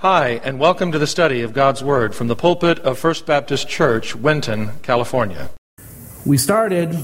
Hi, 0.00 0.40
and 0.44 0.60
welcome 0.60 0.92
to 0.92 0.98
the 1.00 1.08
study 1.08 1.42
of 1.42 1.52
God's 1.52 1.82
Word 1.82 2.14
from 2.14 2.28
the 2.28 2.36
pulpit 2.36 2.78
of 2.78 3.00
First 3.00 3.26
Baptist 3.26 3.68
Church, 3.68 4.14
Winton, 4.14 4.78
California. 4.82 5.50
We 6.24 6.38
started 6.38 6.96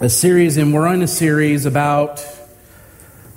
a 0.00 0.08
series, 0.08 0.56
and 0.56 0.74
we're 0.74 0.88
on 0.88 1.02
a 1.02 1.06
series 1.06 1.64
about 1.64 2.26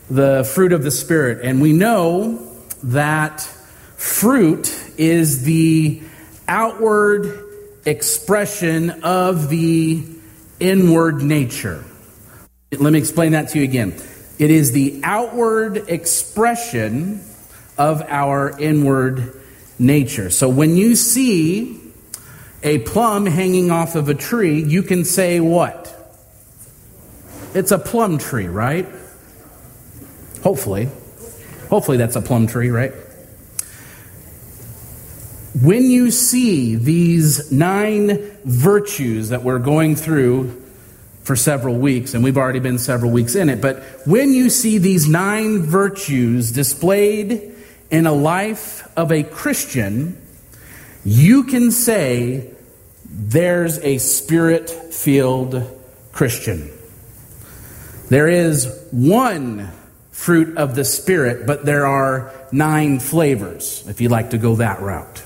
the 0.10 0.50
fruit 0.52 0.74
of 0.74 0.82
the 0.82 0.90
Spirit. 0.90 1.46
And 1.46 1.62
we 1.62 1.74
know 1.74 2.44
that 2.82 3.42
fruit 3.98 4.76
is 4.98 5.44
the 5.44 6.02
outward 6.48 7.46
expression 7.86 9.04
of 9.04 9.50
the 9.50 10.04
inward 10.60 11.22
nature. 11.22 11.84
Let 12.72 12.94
me 12.94 12.98
explain 12.98 13.34
that 13.34 13.50
to 13.50 13.60
you 13.60 13.64
again. 13.64 13.94
It 14.40 14.50
is 14.50 14.72
the 14.72 15.02
outward 15.04 15.88
expression 15.88 17.24
of 17.80 18.04
our 18.10 18.60
inward 18.60 19.42
nature. 19.80 20.30
So 20.30 20.50
when 20.50 20.76
you 20.76 20.96
see 20.98 21.80
a 22.62 22.80
plum 22.80 23.26
hanging 23.26 23.72
off 23.72 23.96
of 23.96 24.10
a 24.10 24.14
tree, 24.14 24.62
you 24.62 24.84
can 24.84 25.06
say 25.06 25.40
what? 25.40 25.96
It's 27.56 27.72
a 27.72 27.80
plum 27.80 28.18
tree, 28.18 28.48
right? 28.48 28.86
Hopefully. 30.44 30.90
Hopefully 31.70 31.98
that's 31.98 32.18
a 32.18 32.22
plum 32.22 32.48
tree, 32.48 32.70
right? 32.70 32.92
When 35.62 35.84
you 35.84 36.12
see 36.12 36.76
these 36.76 37.52
nine 37.52 38.38
virtues 38.44 39.30
that 39.30 39.44
we're 39.44 39.60
going 39.60 39.96
through 39.96 40.62
for 41.24 41.36
several 41.36 41.76
weeks, 41.76 42.14
and 42.14 42.24
we've 42.24 42.38
already 42.38 42.60
been 42.60 42.78
several 42.78 43.12
weeks 43.12 43.36
in 43.36 43.50
it, 43.50 43.62
but 43.62 43.84
when 44.06 44.34
you 44.34 44.50
see 44.50 44.80
these 44.80 45.08
nine 45.08 45.62
virtues 45.62 46.52
displayed 46.52 47.56
in 47.90 48.06
a 48.06 48.14
life 48.14 48.88
of 48.96 49.12
a 49.12 49.24
Christian, 49.24 50.22
you 51.04 51.44
can 51.44 51.72
say 51.72 52.52
there's 53.06 53.80
a 53.80 53.98
spirit 53.98 54.70
filled 54.70 55.64
Christian. 56.12 56.70
There 58.10 58.28
is 58.28 58.68
one 58.92 59.70
fruit 60.12 60.58
of 60.58 60.76
the 60.76 60.84
Spirit, 60.84 61.48
but 61.48 61.64
there 61.66 61.86
are 61.86 62.34
nine 62.52 63.00
flavors, 63.00 63.86
if 63.88 64.02
you'd 64.02 64.12
like 64.12 64.32
to 64.32 64.38
go 64.38 64.56
that 64.58 64.82
route. 64.82 65.24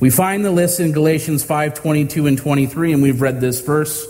We 0.00 0.10
find 0.10 0.44
the 0.44 0.50
list 0.50 0.80
in 0.80 0.92
Galatians 0.92 1.44
5 1.44 1.74
22 1.74 2.26
and 2.26 2.36
23, 2.36 2.92
and 2.92 3.02
we've 3.02 3.20
read 3.20 3.40
this 3.40 3.60
verse 3.60 4.04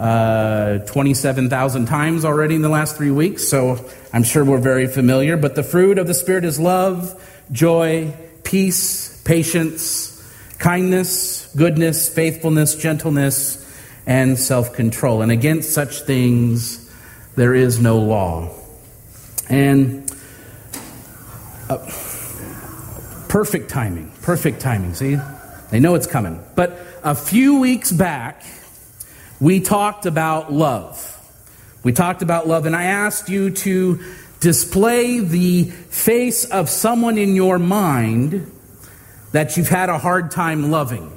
uh, 0.00 0.78
27,000 0.86 1.84
times 1.84 2.24
already 2.24 2.54
in 2.54 2.62
the 2.62 2.70
last 2.70 2.96
three 2.96 3.10
weeks, 3.10 3.46
so 3.46 3.84
I'm 4.14 4.22
sure 4.22 4.42
we're 4.42 4.56
very 4.56 4.86
familiar. 4.86 5.36
But 5.36 5.56
the 5.56 5.62
fruit 5.62 5.98
of 5.98 6.06
the 6.06 6.14
Spirit 6.14 6.46
is 6.46 6.58
love, 6.58 7.22
joy, 7.52 8.14
peace, 8.42 9.22
patience, 9.24 10.16
kindness, 10.58 11.54
goodness, 11.54 12.08
faithfulness, 12.08 12.76
gentleness, 12.76 13.58
and 14.06 14.38
self 14.38 14.72
control. 14.72 15.20
And 15.20 15.30
against 15.30 15.74
such 15.74 16.00
things 16.00 16.90
there 17.36 17.54
is 17.54 17.78
no 17.78 17.98
law. 17.98 18.48
And 19.50 20.10
uh, 21.68 21.76
perfect 23.28 23.68
timing, 23.68 24.10
perfect 24.22 24.60
timing. 24.62 24.94
See, 24.94 25.18
they 25.70 25.78
know 25.78 25.94
it's 25.94 26.06
coming. 26.06 26.42
But 26.54 26.80
a 27.02 27.14
few 27.14 27.60
weeks 27.60 27.92
back, 27.92 28.42
we 29.40 29.60
talked 29.60 30.04
about 30.04 30.52
love. 30.52 31.16
We 31.82 31.92
talked 31.92 32.20
about 32.22 32.46
love, 32.46 32.66
and 32.66 32.76
I 32.76 32.84
asked 32.84 33.30
you 33.30 33.50
to 33.50 34.00
display 34.40 35.20
the 35.20 35.64
face 35.64 36.44
of 36.44 36.68
someone 36.68 37.16
in 37.16 37.34
your 37.34 37.58
mind 37.58 38.50
that 39.32 39.56
you've 39.56 39.68
had 39.68 39.88
a 39.88 39.98
hard 39.98 40.30
time 40.30 40.70
loving. 40.70 41.16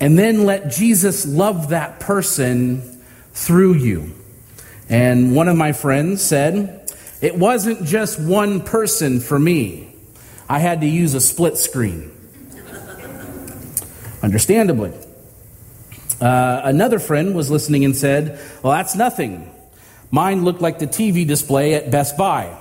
And 0.00 0.18
then 0.18 0.44
let 0.44 0.70
Jesus 0.70 1.26
love 1.26 1.70
that 1.70 2.00
person 2.00 3.02
through 3.32 3.74
you. 3.74 4.14
And 4.88 5.34
one 5.34 5.48
of 5.48 5.56
my 5.56 5.72
friends 5.72 6.22
said, 6.22 6.92
It 7.20 7.36
wasn't 7.36 7.84
just 7.84 8.20
one 8.20 8.60
person 8.60 9.20
for 9.20 9.38
me. 9.38 9.94
I 10.48 10.60
had 10.60 10.82
to 10.82 10.86
use 10.86 11.14
a 11.14 11.20
split 11.20 11.56
screen. 11.56 12.12
Understandably. 14.22 14.92
Uh, 16.20 16.62
another 16.64 16.98
friend 16.98 17.34
was 17.34 17.50
listening 17.50 17.84
and 17.84 17.94
said, 17.94 18.40
Well, 18.62 18.72
that's 18.72 18.94
nothing. 18.94 19.52
Mine 20.10 20.44
looked 20.44 20.60
like 20.60 20.78
the 20.78 20.86
TV 20.86 21.26
display 21.26 21.74
at 21.74 21.90
Best 21.90 22.16
Buy, 22.16 22.56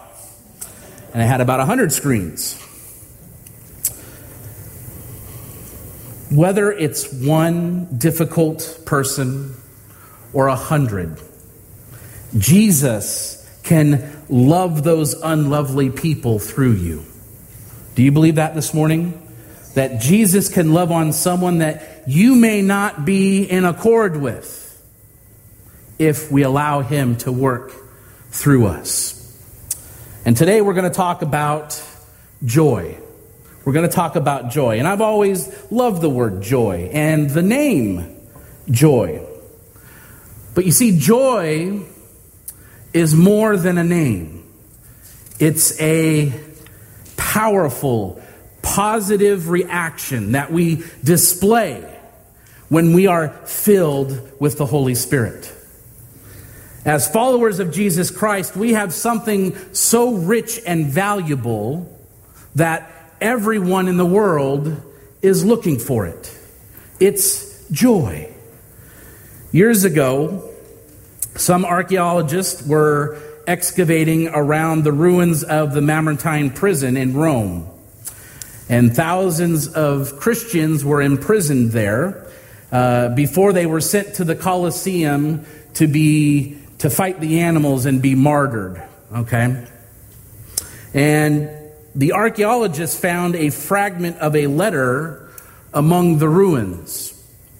and 1.13 1.21
it 1.21 1.25
had 1.25 1.41
about 1.41 1.59
100 1.59 1.91
screens. 1.91 2.61
Whether 6.31 6.71
it's 6.71 7.13
one 7.13 7.97
difficult 7.97 8.79
person 8.85 9.55
or 10.33 10.47
a 10.47 10.55
hundred, 10.55 11.21
Jesus 12.37 13.47
can 13.63 14.11
love 14.27 14.83
those 14.83 15.13
unlovely 15.13 15.89
people 15.91 16.39
through 16.39 16.73
you. 16.73 17.05
Do 17.93 18.03
you 18.03 18.11
believe 18.11 18.35
that 18.35 18.55
this 18.55 18.73
morning? 18.73 19.24
That 19.75 20.01
Jesus 20.01 20.49
can 20.49 20.73
love 20.73 20.91
on 20.91 21.13
someone 21.13 21.59
that 21.59 22.03
you 22.07 22.35
may 22.35 22.61
not 22.61 23.05
be 23.05 23.43
in 23.43 23.63
accord 23.65 24.17
with 24.17 24.61
if 25.99 26.31
we 26.31 26.43
allow 26.43 26.81
Him 26.81 27.15
to 27.17 27.31
work 27.31 27.71
through 28.29 28.67
us. 28.67 29.21
And 30.25 30.35
today 30.35 30.61
we're 30.61 30.73
going 30.73 30.89
to 30.89 30.95
talk 30.95 31.21
about 31.21 31.81
joy. 32.43 32.97
We're 33.63 33.73
going 33.73 33.87
to 33.87 33.95
talk 33.95 34.15
about 34.15 34.51
joy. 34.51 34.79
And 34.79 34.87
I've 34.87 35.01
always 35.01 35.71
loved 35.71 36.01
the 36.01 36.09
word 36.09 36.41
joy 36.41 36.89
and 36.91 37.29
the 37.29 37.41
name 37.41 38.17
joy. 38.69 39.25
But 40.53 40.65
you 40.65 40.71
see, 40.71 40.97
joy 40.97 41.81
is 42.93 43.13
more 43.13 43.57
than 43.57 43.77
a 43.77 43.83
name, 43.83 44.49
it's 45.39 45.79
a 45.81 46.33
powerful, 47.17 48.21
positive 48.75 49.47
reaction 49.47 50.33
that 50.33 50.51
we 50.51 50.83
display 51.01 51.81
when 52.67 52.91
we 52.91 53.07
are 53.07 53.29
filled 53.45 54.19
with 54.37 54.57
the 54.57 54.65
Holy 54.65 54.95
Spirit. 54.95 55.49
As 56.83 57.09
followers 57.09 57.59
of 57.59 57.71
Jesus 57.71 58.11
Christ, 58.11 58.57
we 58.57 58.73
have 58.73 58.93
something 58.93 59.55
so 59.73 60.15
rich 60.15 60.59
and 60.67 60.87
valuable 60.87 61.89
that 62.55 62.91
everyone 63.21 63.87
in 63.87 63.95
the 63.95 64.05
world 64.05 64.75
is 65.21 65.45
looking 65.45 65.79
for 65.79 66.05
it. 66.05 66.37
It's 66.99 67.65
joy. 67.69 68.29
Years 69.53 69.85
ago, 69.85 70.51
some 71.37 71.63
archaeologists 71.63 72.67
were 72.67 73.21
excavating 73.47 74.27
around 74.27 74.83
the 74.83 74.91
ruins 74.91 75.45
of 75.45 75.73
the 75.73 75.81
Mamertine 75.81 76.49
prison 76.49 76.97
in 76.97 77.13
Rome. 77.13 77.71
And 78.67 78.95
thousands 78.95 79.67
of 79.67 80.17
Christians 80.19 80.83
were 80.83 81.01
imprisoned 81.01 81.71
there 81.71 82.25
uh, 82.71 83.09
before 83.09 83.53
they 83.53 83.65
were 83.65 83.81
sent 83.81 84.15
to 84.15 84.23
the 84.23 84.35
Colosseum 84.35 85.45
to 85.75 85.87
be 85.87 86.57
to 86.79 86.89
fight 86.89 87.19
the 87.19 87.39
animals 87.41 87.85
and 87.85 88.01
be 88.01 88.15
martyred. 88.15 88.81
Okay? 89.13 89.65
And 90.93 91.49
the 91.93 92.13
archaeologists 92.13 92.99
found 92.99 93.35
a 93.35 93.49
fragment 93.49 94.17
of 94.17 94.35
a 94.35 94.47
letter 94.47 95.29
among 95.73 96.17
the 96.17 96.29
ruins. 96.29 97.11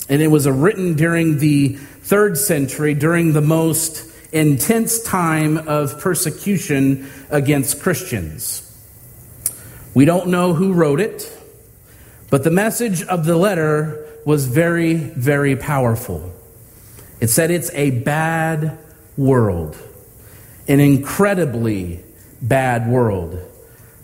And 0.09 0.22
it 0.22 0.27
was 0.27 0.47
written 0.47 0.95
during 0.95 1.37
the 1.37 1.75
third 1.75 2.37
century, 2.37 2.93
during 2.93 3.33
the 3.33 3.41
most 3.41 4.11
intense 4.31 5.01
time 5.01 5.57
of 5.57 5.99
persecution 5.99 7.09
against 7.29 7.81
Christians. 7.81 8.65
We 9.95 10.03
don't 10.03 10.28
know 10.28 10.53
who 10.53 10.73
wrote 10.73 10.99
it, 10.99 11.31
but 12.29 12.43
the 12.43 12.52
message 12.52 13.02
of 13.03 13.25
the 13.25 13.37
letter 13.37 14.05
was 14.25 14.46
very, 14.46 14.96
very 14.96 15.55
powerful. 15.55 16.34
It 17.22 17.29
said 17.29 17.49
it's 17.49 17.72
a 17.73 17.91
bad 17.91 18.78
world, 19.16 19.78
an 20.67 20.81
incredibly 20.81 22.03
bad 22.41 22.90
world. 22.90 23.40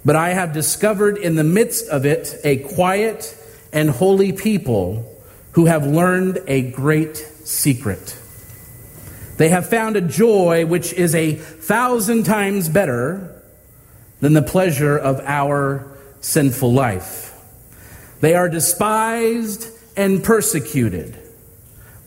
But 0.05 0.15
I 0.15 0.29
have 0.29 0.53
discovered 0.53 1.17
in 1.17 1.35
the 1.35 1.43
midst 1.43 1.89
of 1.89 2.05
it 2.05 2.39
a 2.45 2.57
quiet 2.57 3.37
and 3.73 3.89
holy 3.89 4.31
people 4.31 5.21
who 5.51 5.65
have 5.65 5.85
learned 5.85 6.39
a 6.47 6.71
great 6.71 7.17
secret. 7.17 8.17
They 9.35 9.49
have 9.49 9.69
found 9.69 9.97
a 9.97 10.01
joy 10.01 10.65
which 10.65 10.93
is 10.93 11.13
a 11.15 11.35
thousand 11.35 12.23
times 12.23 12.69
better 12.69 13.40
than 14.21 14.33
the 14.33 14.41
pleasure 14.41 14.97
of 14.97 15.19
our 15.25 15.85
sinful 16.21 16.71
life. 16.71 17.27
They 18.21 18.35
are 18.35 18.47
despised 18.47 19.67
and 19.97 20.23
persecuted, 20.23 21.17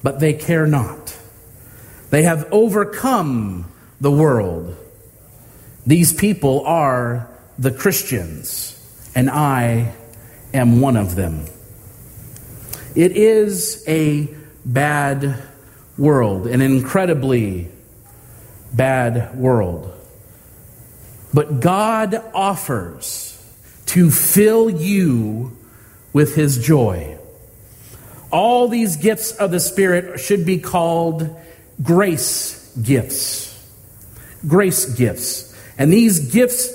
but 0.02 0.20
they 0.20 0.32
care 0.32 0.66
not. 0.66 1.16
They 2.11 2.22
have 2.22 2.49
overcome 2.52 3.70
the 4.00 4.11
world. 4.11 4.76
These 5.87 6.12
people 6.12 6.64
are 6.64 7.28
the 7.58 7.72
Christians, 7.72 8.81
and 9.14 9.28
I 9.28 9.93
am 10.55 10.81
one 10.81 10.96
of 10.96 11.16
them. 11.16 11.46
It 12.94 13.16
is 13.16 13.84
a 13.88 14.28
bad 14.64 15.43
world, 15.99 16.46
an 16.46 16.62
incredibly 16.62 17.69
bad 18.72 19.37
world. 19.37 19.93
But 21.35 21.59
God 21.59 22.15
offers 22.33 23.33
to 23.87 24.13
fill 24.13 24.71
you 24.71 25.57
with 26.13 26.37
his 26.37 26.65
joy. 26.65 27.19
All 28.31 28.69
these 28.69 28.97
gifts 28.97 29.33
of 29.33 29.51
the 29.51 29.59
Spirit 29.59 30.21
should 30.21 30.47
be 30.47 30.59
called 30.59 31.29
grace 31.83 32.73
gifts. 32.81 33.51
Grace 34.47 34.95
gifts. 34.95 35.53
And 35.77 35.93
these 35.93 36.33
gifts, 36.33 36.73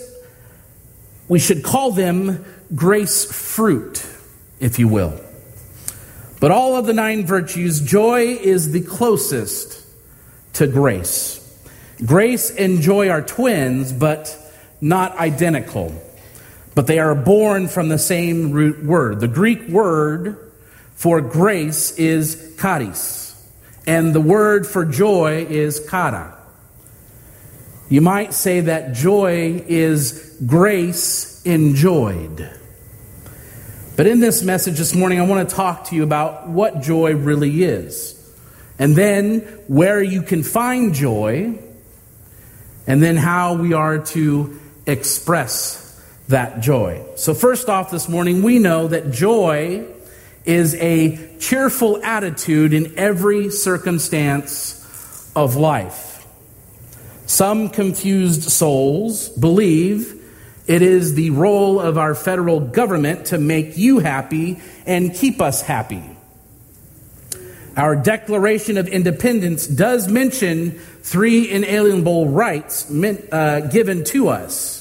we 1.29 1.39
should 1.39 1.63
call 1.63 1.91
them 1.91 2.43
grace 2.75 3.23
fruit, 3.31 4.05
if 4.59 4.77
you 4.77 4.89
will. 4.89 5.19
But 6.41 6.51
all 6.51 6.75
of 6.75 6.85
the 6.85 6.93
nine 6.93 7.25
virtues, 7.25 7.79
joy 7.79 8.37
is 8.41 8.73
the 8.73 8.81
closest 8.81 9.85
to 10.53 10.67
grace. 10.67 11.37
Grace 12.05 12.49
and 12.49 12.81
joy 12.81 13.09
are 13.09 13.21
twins, 13.21 13.91
but 13.91 14.37
not 14.81 15.17
identical. 15.17 15.93
But 16.75 16.87
they 16.87 16.99
are 16.99 17.15
born 17.15 17.67
from 17.67 17.89
the 17.89 17.97
same 17.97 18.51
root 18.51 18.83
word. 18.83 19.19
The 19.19 19.27
Greek 19.27 19.67
word 19.67 20.37
for 20.95 21.21
grace 21.21 21.91
is 21.97 22.55
charis, 22.59 23.35
and 23.87 24.13
the 24.13 24.21
word 24.21 24.67
for 24.67 24.85
joy 24.85 25.45
is 25.49 25.85
chara. 25.89 26.37
You 27.89 28.01
might 28.01 28.33
say 28.33 28.61
that 28.61 28.93
joy 28.93 29.63
is 29.67 30.37
grace 30.45 31.41
enjoyed. 31.43 32.49
But 33.95 34.07
in 34.07 34.19
this 34.19 34.43
message 34.43 34.77
this 34.77 34.93
morning, 34.93 35.19
I 35.19 35.25
want 35.25 35.49
to 35.49 35.55
talk 35.55 35.85
to 35.85 35.95
you 35.95 36.03
about 36.03 36.47
what 36.47 36.81
joy 36.81 37.15
really 37.15 37.63
is. 37.63 38.15
And 38.77 38.95
then 38.95 39.39
where 39.67 40.01
you 40.01 40.21
can 40.21 40.43
find 40.43 40.93
joy, 40.93 41.57
and 42.87 43.03
then 43.03 43.17
how 43.17 43.55
we 43.55 43.73
are 43.73 43.99
to 43.99 44.58
express 44.91 45.85
that 46.27 46.61
joy. 46.61 47.03
So, 47.15 47.33
first 47.33 47.69
off, 47.69 47.91
this 47.91 48.07
morning, 48.07 48.43
we 48.43 48.59
know 48.59 48.87
that 48.87 49.11
joy 49.11 49.85
is 50.45 50.75
a 50.75 51.37
cheerful 51.39 52.03
attitude 52.03 52.73
in 52.73 52.97
every 52.97 53.49
circumstance 53.49 55.31
of 55.35 55.55
life. 55.55 56.25
Some 57.25 57.69
confused 57.69 58.43
souls 58.43 59.29
believe 59.29 60.15
it 60.67 60.81
is 60.81 61.15
the 61.15 61.31
role 61.31 61.79
of 61.79 61.97
our 61.97 62.13
federal 62.13 62.59
government 62.59 63.27
to 63.27 63.37
make 63.37 63.77
you 63.77 63.99
happy 63.99 64.59
and 64.85 65.13
keep 65.13 65.41
us 65.41 65.61
happy. 65.61 66.03
Our 67.75 67.95
Declaration 67.95 68.77
of 68.77 68.87
Independence 68.87 69.65
does 69.65 70.07
mention 70.07 70.71
three 71.01 71.49
inalienable 71.49 72.27
rights 72.27 72.89
meant, 72.89 73.31
uh, 73.31 73.61
given 73.61 74.03
to 74.05 74.29
us, 74.29 74.78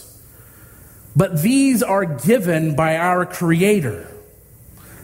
but 1.16 1.42
these 1.42 1.82
are 1.82 2.04
given 2.04 2.76
by 2.76 2.96
our 2.96 3.26
Creator. 3.26 4.06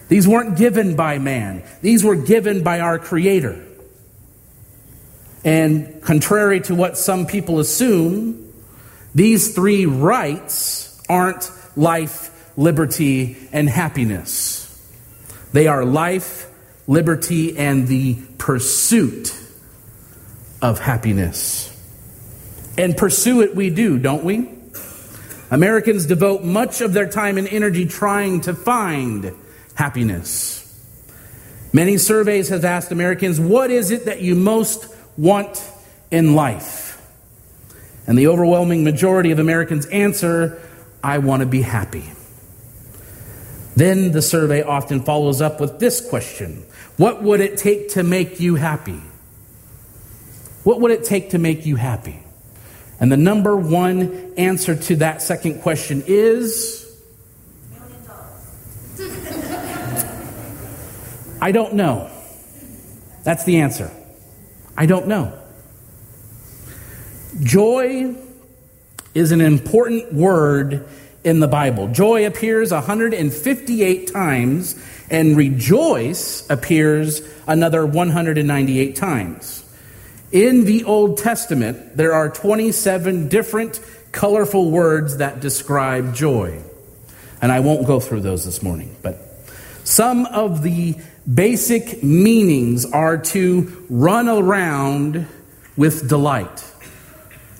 These 0.08 0.28
weren't 0.28 0.56
given 0.56 0.96
by 0.96 1.18
man, 1.18 1.62
these 1.82 2.04
were 2.04 2.16
given 2.16 2.62
by 2.62 2.80
our 2.80 2.98
Creator. 2.98 3.64
And 5.44 6.02
contrary 6.02 6.60
to 6.60 6.74
what 6.74 6.96
some 6.96 7.26
people 7.26 7.60
assume, 7.60 8.52
these 9.14 9.54
three 9.54 9.84
rights 9.86 11.02
aren't 11.08 11.50
life, 11.76 12.52
liberty, 12.56 13.36
and 13.52 13.68
happiness. 13.68 14.60
They 15.52 15.66
are 15.66 15.84
life, 15.84 16.50
liberty, 16.86 17.56
and 17.56 17.86
the 17.86 18.16
pursuit 18.38 19.38
of 20.62 20.78
happiness. 20.80 21.70
And 22.76 22.96
pursue 22.96 23.42
it 23.42 23.54
we 23.54 23.70
do, 23.70 23.98
don't 23.98 24.24
we? 24.24 24.50
Americans 25.54 26.06
devote 26.06 26.42
much 26.42 26.80
of 26.80 26.94
their 26.94 27.08
time 27.08 27.38
and 27.38 27.46
energy 27.46 27.86
trying 27.86 28.40
to 28.40 28.52
find 28.52 29.32
happiness. 29.76 30.60
Many 31.72 31.96
surveys 31.96 32.48
have 32.48 32.64
asked 32.64 32.90
Americans, 32.90 33.38
what 33.38 33.70
is 33.70 33.92
it 33.92 34.06
that 34.06 34.20
you 34.20 34.34
most 34.34 34.92
want 35.16 35.64
in 36.10 36.34
life? 36.34 37.00
And 38.04 38.18
the 38.18 38.26
overwhelming 38.26 38.82
majority 38.82 39.30
of 39.30 39.38
Americans 39.38 39.86
answer, 39.86 40.60
I 41.04 41.18
want 41.18 41.38
to 41.42 41.46
be 41.46 41.62
happy. 41.62 42.10
Then 43.76 44.10
the 44.10 44.22
survey 44.22 44.62
often 44.62 45.04
follows 45.04 45.40
up 45.40 45.60
with 45.60 45.78
this 45.78 46.08
question 46.08 46.64
What 46.96 47.22
would 47.22 47.40
it 47.40 47.58
take 47.58 47.90
to 47.90 48.02
make 48.02 48.40
you 48.40 48.56
happy? 48.56 49.00
What 50.64 50.80
would 50.80 50.90
it 50.90 51.04
take 51.04 51.30
to 51.30 51.38
make 51.38 51.64
you 51.64 51.76
happy? 51.76 52.23
And 53.00 53.10
the 53.10 53.16
number 53.16 53.56
one 53.56 54.34
answer 54.36 54.76
to 54.76 54.96
that 54.96 55.22
second 55.22 55.62
question 55.62 56.02
is 56.06 56.84
I 61.40 61.52
don't 61.52 61.74
know. 61.74 62.10
That's 63.22 63.44
the 63.44 63.60
answer. 63.60 63.90
I 64.76 64.86
don't 64.86 65.08
know. 65.08 65.38
Joy 67.42 68.14
is 69.14 69.32
an 69.32 69.40
important 69.40 70.12
word 70.12 70.86
in 71.24 71.40
the 71.40 71.48
Bible. 71.48 71.88
Joy 71.88 72.26
appears 72.26 72.70
158 72.72 74.12
times, 74.12 74.76
and 75.10 75.36
rejoice 75.36 76.48
appears 76.48 77.20
another 77.46 77.84
198 77.84 78.96
times. 78.96 79.63
In 80.34 80.64
the 80.64 80.82
Old 80.82 81.18
Testament, 81.18 81.96
there 81.96 82.12
are 82.12 82.28
27 82.28 83.28
different 83.28 83.78
colorful 84.10 84.72
words 84.72 85.18
that 85.18 85.38
describe 85.38 86.12
joy. 86.12 86.60
And 87.40 87.52
I 87.52 87.60
won't 87.60 87.86
go 87.86 88.00
through 88.00 88.22
those 88.22 88.44
this 88.44 88.60
morning, 88.60 88.96
but 89.00 89.16
some 89.84 90.26
of 90.26 90.62
the 90.62 90.96
basic 91.32 92.02
meanings 92.02 92.84
are 92.84 93.16
to 93.16 93.86
run 93.88 94.28
around 94.28 95.28
with 95.76 96.08
delight. 96.08 96.64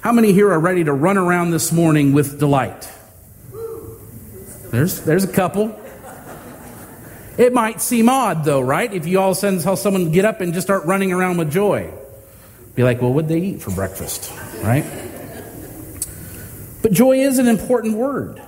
How 0.00 0.10
many 0.10 0.32
here 0.32 0.50
are 0.50 0.58
ready 0.58 0.82
to 0.82 0.92
run 0.92 1.16
around 1.16 1.52
this 1.52 1.70
morning 1.70 2.12
with 2.12 2.40
delight? 2.40 2.90
There's, 4.72 5.00
there's 5.02 5.22
a 5.22 5.32
couple. 5.32 5.80
It 7.38 7.52
might 7.52 7.80
seem 7.80 8.08
odd, 8.08 8.44
though, 8.44 8.60
right? 8.60 8.92
If 8.92 9.06
you 9.06 9.20
all 9.20 9.30
of 9.30 9.36
a 9.36 9.40
sudden 9.40 9.60
saw 9.60 9.76
someone 9.76 10.10
get 10.10 10.24
up 10.24 10.40
and 10.40 10.52
just 10.52 10.66
start 10.66 10.86
running 10.86 11.12
around 11.12 11.36
with 11.36 11.52
joy. 11.52 11.92
Be 12.74 12.82
like, 12.82 13.00
well, 13.00 13.12
what'd 13.12 13.28
they 13.28 13.38
eat 13.38 13.62
for 13.62 13.70
breakfast, 13.70 14.32
right? 14.62 14.84
But 16.82 16.92
joy 16.92 17.20
is 17.20 17.38
an 17.38 17.46
important 17.46 17.96
word. 17.96 18.42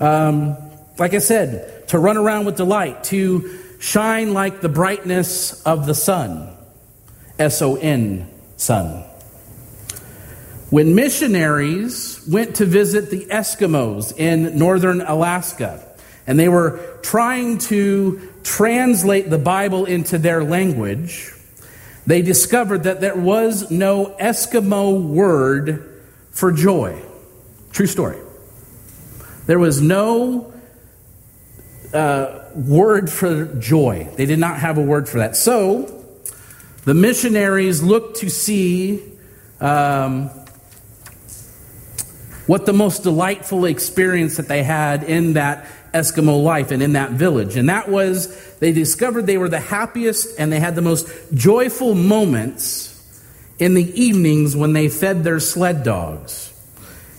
Um, 0.00 0.56
like 0.98 1.14
I 1.14 1.18
said, 1.18 1.88
to 1.88 1.98
run 1.98 2.16
around 2.16 2.46
with 2.46 2.56
delight, 2.56 3.04
to 3.04 3.58
shine 3.80 4.32
like 4.32 4.60
the 4.60 4.68
brightness 4.68 5.62
of 5.64 5.86
the 5.86 5.94
sun. 5.94 6.50
S 7.38 7.60
O 7.62 7.76
N, 7.76 8.28
sun. 8.56 9.04
When 10.70 10.94
missionaries 10.94 12.24
went 12.26 12.56
to 12.56 12.64
visit 12.64 13.10
the 13.10 13.26
Eskimos 13.26 14.16
in 14.16 14.56
northern 14.58 15.00
Alaska, 15.02 15.86
and 16.26 16.38
they 16.38 16.48
were 16.48 16.98
trying 17.02 17.58
to 17.58 18.32
translate 18.42 19.28
the 19.30 19.38
Bible 19.38 19.84
into 19.84 20.16
their 20.16 20.42
language, 20.42 21.33
they 22.06 22.22
discovered 22.22 22.84
that 22.84 23.00
there 23.00 23.16
was 23.16 23.70
no 23.70 24.14
Eskimo 24.20 25.02
word 25.02 26.02
for 26.30 26.52
joy. 26.52 27.02
True 27.72 27.86
story. 27.86 28.18
There 29.46 29.58
was 29.58 29.80
no 29.80 30.52
uh, 31.92 32.44
word 32.54 33.10
for 33.10 33.46
joy. 33.56 34.08
They 34.16 34.26
did 34.26 34.38
not 34.38 34.58
have 34.58 34.78
a 34.78 34.82
word 34.82 35.08
for 35.08 35.18
that. 35.18 35.36
So 35.36 36.04
the 36.84 36.94
missionaries 36.94 37.82
looked 37.82 38.18
to 38.18 38.28
see 38.28 39.02
um, 39.60 40.30
what 42.46 42.66
the 42.66 42.72
most 42.72 43.02
delightful 43.02 43.64
experience 43.64 44.36
that 44.36 44.48
they 44.48 44.62
had 44.62 45.04
in 45.04 45.34
that 45.34 45.66
Eskimo 45.94 46.42
life 46.42 46.70
and 46.72 46.82
in 46.82 46.94
that 46.94 47.12
village. 47.12 47.56
And 47.56 47.68
that 47.68 47.88
was, 47.88 48.56
they 48.56 48.72
discovered 48.72 49.26
they 49.26 49.38
were 49.38 49.48
the 49.48 49.60
happiest 49.60 50.38
and 50.38 50.52
they 50.52 50.60
had 50.60 50.74
the 50.74 50.82
most 50.82 51.08
joyful 51.32 51.94
moments 51.94 52.90
in 53.58 53.74
the 53.74 54.00
evenings 54.00 54.56
when 54.56 54.72
they 54.72 54.88
fed 54.88 55.24
their 55.24 55.40
sled 55.40 55.84
dogs. 55.84 56.50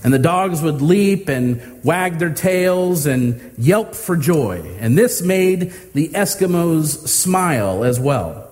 And 0.04 0.12
the 0.12 0.18
dogs 0.18 0.62
would 0.62 0.82
leap 0.82 1.28
and 1.28 1.82
wag 1.82 2.18
their 2.18 2.32
tails 2.32 3.06
and 3.06 3.54
yelp 3.58 3.94
for 3.94 4.16
joy. 4.16 4.76
And 4.78 4.96
this 4.96 5.22
made 5.22 5.72
the 5.94 6.10
Eskimos 6.10 7.08
smile 7.08 7.82
as 7.82 7.98
well. 7.98 8.48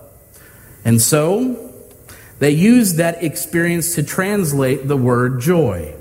And 0.84 1.00
so, 1.00 1.72
they 2.38 2.50
used 2.50 2.96
that 2.96 3.22
experience 3.22 3.94
to 3.94 4.02
translate 4.02 4.88
the 4.88 4.96
word 4.96 5.40
joy. 5.40 5.94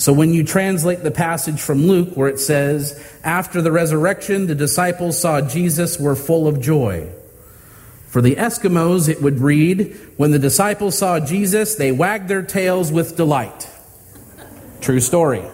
So 0.00 0.14
when 0.14 0.32
you 0.32 0.44
translate 0.44 1.02
the 1.02 1.10
passage 1.10 1.60
from 1.60 1.86
Luke 1.86 2.14
where 2.14 2.30
it 2.30 2.40
says, 2.40 2.98
After 3.22 3.60
the 3.60 3.70
resurrection, 3.70 4.46
the 4.46 4.54
disciples 4.54 5.20
saw 5.20 5.42
Jesus 5.42 6.00
were 6.00 6.16
full 6.16 6.48
of 6.48 6.58
joy. 6.58 7.12
For 8.06 8.22
the 8.22 8.36
Eskimos, 8.36 9.10
it 9.10 9.20
would 9.20 9.40
read, 9.40 9.94
When 10.16 10.30
the 10.30 10.38
disciples 10.38 10.96
saw 10.96 11.20
Jesus, 11.20 11.74
they 11.74 11.92
wagged 11.92 12.28
their 12.28 12.42
tails 12.42 12.90
with 12.90 13.14
delight. 13.14 13.68
True 14.80 15.00
story. 15.00 15.44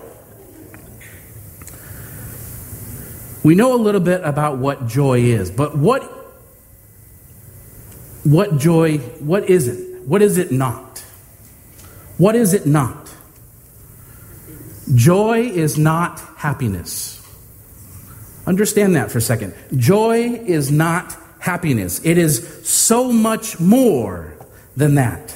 We 3.43 3.57
know 3.57 3.75
a 3.75 3.83
little 3.83 4.01
bit 4.01 4.21
about 4.23 4.59
what 4.59 4.87
joy 4.87 5.23
is, 5.23 5.51
but 5.51 5.77
what 5.77 6.05
what 8.23 8.59
joy, 8.59 8.99
what 8.99 9.51
is 9.51 9.67
it? 9.67 10.07
What 10.07 10.23
is 10.23 10.39
it 10.39 10.53
not? 10.53 11.01
What 12.17 12.37
is 12.37 12.55
it 12.55 12.65
not? 12.65 13.06
Joy 14.95 15.41
is 15.41 15.77
not 15.77 16.21
happiness. 16.37 17.21
Understand 18.47 18.95
that 18.95 19.11
for 19.11 19.19
a 19.19 19.23
second. 19.23 19.55
Joy 19.77 20.41
is 20.45 20.71
not 20.71 21.17
happiness, 21.41 22.01
it 22.05 22.19
is 22.19 22.69
so 22.69 23.13
much 23.13 23.61
more 23.61 24.35
than 24.77 24.97
that. 24.97 25.35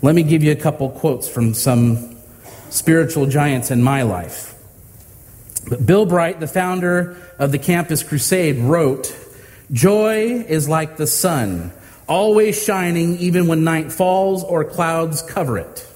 Let 0.00 0.14
me 0.14 0.22
give 0.22 0.44
you 0.44 0.52
a 0.52 0.56
couple 0.56 0.90
quotes 0.90 1.28
from 1.28 1.54
some 1.54 2.16
spiritual 2.70 3.26
giants 3.26 3.70
in 3.70 3.82
my 3.82 4.02
life. 4.02 4.54
But 5.68 5.84
Bill 5.84 6.06
Bright, 6.06 6.40
the 6.40 6.46
founder 6.46 7.16
of 7.38 7.52
the 7.52 7.58
Campus 7.58 8.02
Crusade, 8.02 8.58
wrote 8.58 9.14
Joy 9.72 10.44
is 10.48 10.68
like 10.68 10.96
the 10.96 11.06
sun, 11.06 11.72
always 12.06 12.62
shining 12.62 13.18
even 13.18 13.48
when 13.48 13.64
night 13.64 13.92
falls 13.92 14.44
or 14.44 14.64
clouds 14.64 15.22
cover 15.22 15.58
it. 15.58 15.86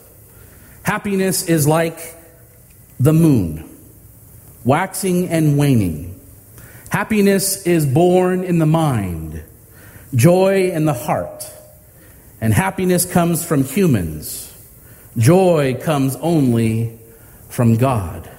Happiness 0.83 1.49
is 1.49 1.67
like 1.67 2.17
the 3.03 3.13
moon, 3.13 3.69
waxing 4.65 5.29
and 5.29 5.59
waning. 5.59 6.21
Happiness 6.89 7.67
is 7.67 7.85
born 7.85 8.45
in 8.45 8.61
the 8.61 8.67
mind, 8.67 9.43
joy 10.15 10.71
in 10.71 10.85
the 10.85 10.95
heart, 10.95 11.51
and 12.41 12.55
happiness 12.55 13.05
comes 13.05 13.45
from 13.45 13.65
humans. 13.65 14.49
Joy 15.19 15.81
comes 15.83 16.15
only 16.17 16.97
from 17.49 17.77
God. 17.77 18.31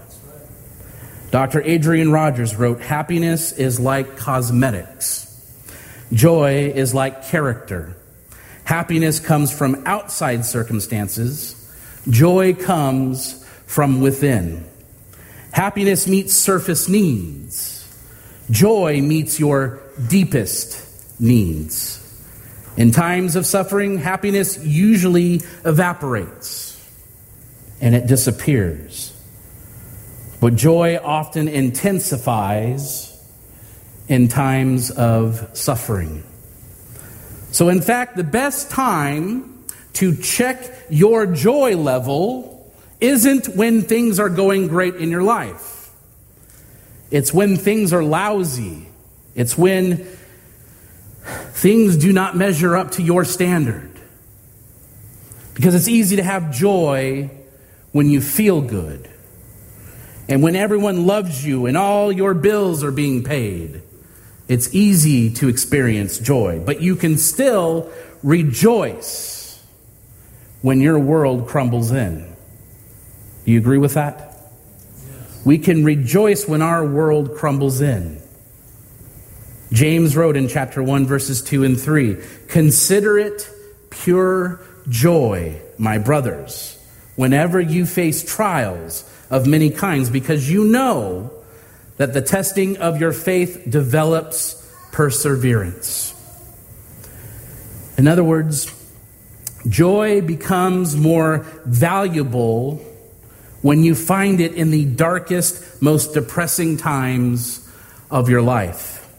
Dr. 1.30 1.62
Adrian 1.64 2.10
Rogers 2.10 2.56
wrote 2.56 2.80
Happiness 2.80 3.52
is 3.52 3.82
like 3.82 4.16
cosmetics, 4.16 5.28
joy 6.14 6.72
is 6.74 6.94
like 6.94 7.26
character. 7.26 7.98
Happiness 8.64 9.20
comes 9.20 9.52
from 9.52 9.84
outside 9.86 10.46
circumstances, 10.46 11.54
joy 12.10 12.54
comes 12.54 13.43
from 13.74 14.02
within. 14.02 14.64
Happiness 15.52 16.08
meets 16.08 16.36
surface 16.36 16.88
needs. 16.88 17.92
Joy 18.52 19.02
meets 19.02 19.40
your 19.40 19.82
deepest 20.08 21.20
needs. 21.20 22.00
In 22.78 22.92
times 22.92 23.36
of 23.36 23.48
suffering, 23.48 23.98
happiness 23.98 24.64
usually 24.64 25.42
evaporates 25.66 26.80
and 27.82 27.96
it 27.96 28.06
disappears. 28.06 29.12
But 30.40 30.56
joy 30.56 31.00
often 31.04 31.48
intensifies 31.48 33.10
in 34.08 34.28
times 34.28 34.92
of 34.92 35.50
suffering. 35.58 36.24
So, 37.52 37.70
in 37.70 37.82
fact, 37.82 38.18
the 38.18 38.24
best 38.24 38.70
time 38.70 39.66
to 39.94 40.16
check 40.16 40.60
your 40.92 41.26
joy 41.26 41.76
level 41.76 42.53
isn't 43.00 43.56
when 43.56 43.82
things 43.82 44.20
are 44.20 44.30
going 44.30 44.68
great 44.68 44.96
in 44.96 45.10
your 45.10 45.24
life. 45.24 45.92
It's 47.12 47.34
when 47.34 47.58
things 47.58 47.94
are 47.94 48.04
lousy. 48.04 48.88
It's 49.36 49.58
when 49.58 50.08
things 51.52 51.98
do 51.98 52.12
not 52.12 52.36
measure 52.36 52.76
up 52.76 52.92
to 52.92 53.04
your 53.04 53.26
standard. 53.26 53.92
Because 55.54 55.76
it's 55.76 55.88
easy 55.88 56.16
to 56.16 56.24
have 56.24 56.52
joy 56.52 57.30
when 57.92 58.10
you 58.10 58.22
feel 58.22 58.62
good. 58.62 59.10
And 60.28 60.42
when 60.42 60.56
everyone 60.56 61.06
loves 61.06 61.46
you 61.46 61.66
and 61.66 61.78
all 61.78 62.12
your 62.12 62.34
bills 62.34 62.84
are 62.84 62.92
being 62.92 63.24
paid, 63.24 63.82
it's 64.48 64.74
easy 64.74 65.32
to 65.36 65.50
experience 65.50 66.18
joy. 66.18 66.62
But 66.66 66.82
you 66.82 66.96
can 66.96 67.18
still 67.18 67.92
rejoice 68.24 69.64
when 70.62 70.80
your 70.82 70.98
world 70.98 71.48
crumbles 71.48 71.92
in. 71.92 72.33
Do 73.46 73.52
you 73.52 73.60
agree 73.60 73.78
with 73.78 73.96
that? 73.96 74.38
We 75.46 75.58
can 75.58 75.84
rejoice 75.84 76.48
when 76.48 76.62
our 76.62 76.86
world 76.86 77.36
crumbles 77.36 77.82
in. 77.82 78.22
James 79.72 80.16
wrote 80.16 80.38
in 80.38 80.48
chapter 80.48 80.82
1, 80.82 81.06
verses 81.06 81.42
2 81.42 81.64
and 81.64 81.80
3 81.80 82.18
Consider 82.48 83.18
it 83.18 83.50
pure 83.90 84.62
joy, 84.88 85.60
my 85.78 85.98
brothers, 85.98 86.78
whenever 87.16 87.60
you 87.60 87.86
face 87.86 88.24
trials 88.24 89.10
of 89.30 89.48
many 89.48 89.70
kinds, 89.70 90.10
because 90.10 90.50
you 90.50 90.66
know 90.66 91.32
that 91.98 92.14
the 92.14 92.22
testing 92.22 92.78
of 92.78 93.00
your 93.00 93.12
faith 93.12 93.64
develops 93.68 94.60
perseverance. 94.92 96.14
In 97.98 98.08
other 98.08 98.24
words, 98.24 98.72
joy 99.68 100.22
becomes 100.22 100.96
more 100.96 101.46
valuable 101.66 102.84
when 103.64 103.82
you 103.82 103.96
find 103.96 104.40
it 104.42 104.54
in 104.54 104.70
the 104.70 104.86
darkest, 104.86 105.82
most 105.82 106.14
depressing 106.14 106.78
times 106.78 107.68
of 108.12 108.30
your 108.30 108.42
life. 108.42 109.10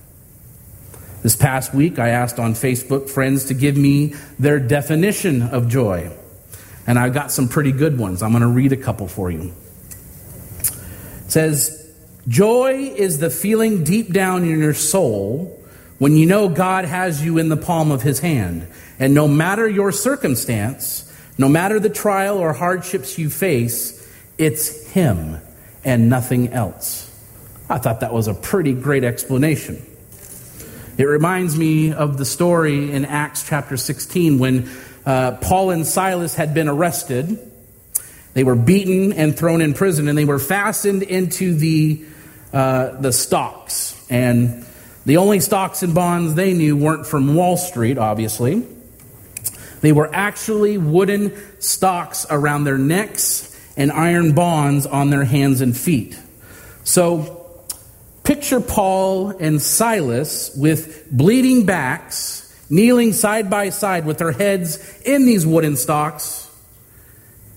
This 1.23 1.35
past 1.35 1.73
week, 1.73 1.99
I 1.99 2.11
asked 2.11 2.39
on 2.39 2.53
Facebook 2.53 3.09
friends 3.09 3.47
to 3.47 3.55
give 3.55 3.79
me 3.79 4.15
their 4.39 4.61
definition 4.61 5.41
of 5.41 5.69
joy. 5.69 6.13
And 6.87 6.99
I 6.99 7.09
got 7.09 7.33
some 7.33 7.49
pretty 7.49 7.73
good 7.73 7.99
ones. 7.99 8.23
I'm 8.23 8.33
going 8.33 8.43
to 8.43 8.49
read 8.49 8.73
a 8.73 8.77
couple 8.77 9.09
for 9.09 9.31
you. 9.31 9.55
It 10.61 11.31
says, 11.31 11.81
Joy 12.29 12.93
is 12.95 13.19
the 13.19 13.31
feeling 13.31 13.83
deep 13.83 14.13
down 14.13 14.45
in 14.45 14.59
your 14.59 14.75
soul 14.75 15.59
when 15.99 16.19
you 16.19 16.27
know 16.27 16.51
God 16.51 16.85
has 16.85 17.25
you 17.25 17.39
in 17.39 17.49
the 17.49 17.57
palm 17.57 17.91
of 17.91 18.03
his 18.03 18.21
hand. 18.21 18.67
And 18.99 19.15
no 19.15 19.27
matter 19.27 19.67
your 19.67 19.91
circumstance, 19.91 21.11
no 21.39 21.49
matter 21.49 21.81
the 21.81 21.89
trial 21.89 22.37
or 22.37 22.53
hardships 22.53 23.19
you 23.19 23.31
face, 23.31 24.04
it's 24.39 24.87
Him 24.89 25.39
and 25.85 26.09
nothing 26.09 26.49
else. 26.49 27.11
I 27.69 27.79
thought 27.79 28.01
that 28.01 28.13
was 28.13 28.29
a 28.29 28.35
pretty 28.35 28.73
great 28.73 29.05
explanation. 29.05 29.85
It 30.97 31.05
reminds 31.05 31.57
me 31.57 31.93
of 31.93 32.19
the 32.19 32.25
story 32.25 32.93
in 32.93 33.05
Acts 33.05 33.47
chapter 33.47 33.77
16 33.77 34.39
when 34.39 34.71
uh, 35.05 35.33
Paul 35.41 35.71
and 35.71 35.87
Silas 35.87 36.35
had 36.35 36.55
been 36.55 36.69
arrested. 36.69 37.39
They 38.35 38.45
were 38.45 38.55
beaten 38.55 39.13
and 39.13 39.37
thrown 39.37 39.61
in 39.61 39.75
prison, 39.75 40.09
and 40.09 40.17
they 40.17 40.25
were 40.25 40.39
fastened 40.39 41.03
into 41.03 41.55
the, 41.55 42.05
uh, 42.53 43.01
the 43.01 43.13
stocks. 43.13 44.07
And 44.09 44.65
the 45.07 45.17
only 45.17 45.41
stocks 45.41 45.83
and 45.83 45.95
bonds 45.95 46.35
they 46.35 46.53
knew 46.53 46.77
weren't 46.77 47.07
from 47.07 47.35
Wall 47.35 47.57
Street, 47.57 47.99
obviously. 47.99 48.67
They 49.81 49.93
were 49.93 50.11
actually 50.15 50.79
wooden 50.79 51.33
stocks 51.61 52.27
around 52.31 52.65
their 52.65 52.79
necks 52.79 53.54
and 53.77 53.91
iron 53.91 54.33
bonds 54.33 54.87
on 54.87 55.11
their 55.11 55.25
hands 55.25 55.61
and 55.61 55.77
feet. 55.77 56.19
So, 56.85 57.41
picture 58.23 58.61
Paul 58.61 59.31
and 59.31 59.61
Silas 59.61 60.55
with 60.57 61.11
bleeding 61.11 61.67
backs, 61.67 62.41
kneeling 62.71 63.13
side 63.13 63.51
by 63.51 63.71
side 63.71 64.07
with 64.07 64.19
their 64.19 64.33
heads 64.33 65.01
in 65.03 65.27
these 65.27 65.47
wooden 65.47 65.77
stocks, 65.77 66.51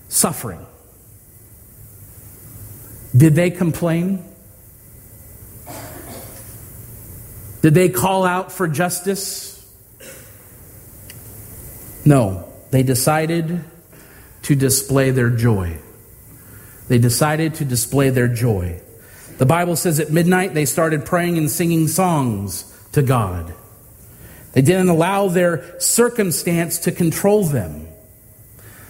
suffering. 0.10 0.66
Did 3.16 3.36
they 3.36 3.52
complain? 3.52 4.24
Did 7.62 7.74
they 7.74 7.90
call 7.90 8.26
out 8.26 8.52
for 8.52 8.68
justice? 8.68 9.54
No, 12.06 12.48
they 12.72 12.84
decided 12.84 13.64
to 14.44 14.56
display 14.56 15.12
their 15.12 15.30
joy 15.30 15.78
they 16.88 16.98
decided 16.98 17.56
to 17.56 17.66
display 17.66 18.10
their 18.10 18.28
joy. 18.28 18.82
The 19.38 19.46
Bible 19.46 19.76
says 19.76 20.00
at 20.00 20.12
midnight 20.12 20.54
they 20.54 20.66
started 20.66 21.06
praying 21.06 21.38
and 21.38 21.50
singing 21.50 21.88
songs 21.88 22.74
to 22.94 23.02
God. 23.02 23.54
They 24.54 24.62
didn't 24.62 24.90
allow 24.90 25.28
their 25.28 25.80
circumstance 25.80 26.80
to 26.80 26.92
control 26.92 27.44
them. 27.44 27.88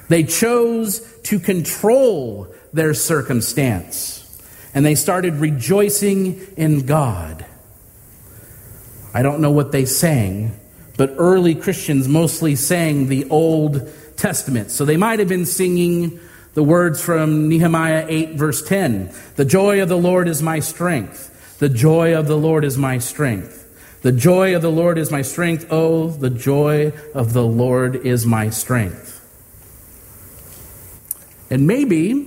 They 0.08 0.24
chose 0.24 1.02
to 1.24 1.40
control 1.40 2.54
their 2.72 2.94
circumstance. 2.94 4.24
And 4.74 4.86
they 4.86 4.96
started 4.96 5.36
rejoicing 5.36 6.40
in 6.56 6.86
God. 6.86 7.46
I 9.14 9.24
don't 9.24 9.42
know 9.42 9.52
what 9.52 9.72
they 9.72 9.86
sang, 9.86 10.58
but 10.96 11.16
early 11.18 11.56
Christians 11.56 12.08
mostly 12.08 12.56
sang 12.56 13.08
the 13.08 13.28
Old 13.30 13.92
Testament. 14.16 14.72
So 14.72 14.86
they 14.86 14.98
might 14.98 15.20
have 15.20 15.28
been 15.28 15.46
singing 15.46 16.20
the 16.58 16.64
words 16.64 17.00
from 17.00 17.50
Nehemiah 17.50 18.08
8, 18.10 18.32
verse 18.32 18.64
10 18.64 19.14
The 19.36 19.46
joy 19.46 19.80
of 19.84 19.90
the 19.90 19.98
Lord 19.98 20.28
is 20.28 20.42
my 20.42 20.58
strength. 20.60 21.60
The 21.60 21.70
joy 21.70 22.18
of 22.18 22.26
the 22.26 22.36
Lord 22.36 22.66
is 22.66 22.80
my 22.80 22.98
strength. 22.98 23.64
The 24.02 24.12
joy 24.12 24.56
of 24.56 24.64
the 24.64 24.72
Lord 24.72 24.98
is 24.98 25.12
my 25.12 25.22
strength. 25.22 25.68
Oh, 25.70 26.08
the 26.08 26.32
joy 26.32 26.94
of 27.14 27.34
the 27.34 27.44
Lord 27.44 27.96
is 27.96 28.26
my 28.26 28.50
strength. 28.50 29.24
And 31.52 31.68
maybe 31.68 32.24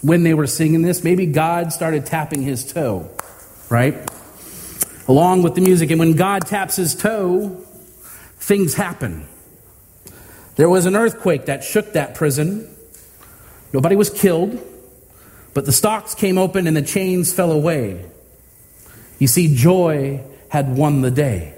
when 0.00 0.22
they 0.22 0.32
were 0.32 0.46
singing 0.46 0.80
this, 0.80 1.04
maybe 1.04 1.26
God 1.26 1.70
started 1.70 2.06
tapping 2.06 2.40
his 2.40 2.72
toe, 2.72 3.10
right? 3.68 4.10
Along 5.06 5.42
with 5.42 5.54
the 5.54 5.60
music. 5.60 5.90
And 5.90 5.98
when 5.98 6.14
God 6.16 6.46
taps 6.46 6.76
his 6.76 6.94
toe, 6.94 7.50
things 8.38 8.72
happen. 8.72 9.28
There 10.56 10.70
was 10.70 10.86
an 10.86 10.96
earthquake 10.96 11.44
that 11.44 11.62
shook 11.62 11.92
that 11.92 12.14
prison. 12.14 12.73
Nobody 13.74 13.96
was 13.96 14.08
killed, 14.08 14.56
but 15.52 15.66
the 15.66 15.72
stocks 15.72 16.14
came 16.14 16.38
open 16.38 16.68
and 16.68 16.76
the 16.76 16.82
chains 16.82 17.32
fell 17.32 17.50
away. 17.50 18.04
You 19.18 19.26
see, 19.26 19.52
joy 19.52 20.22
had 20.48 20.76
won 20.76 21.02
the 21.02 21.10
day. 21.10 21.54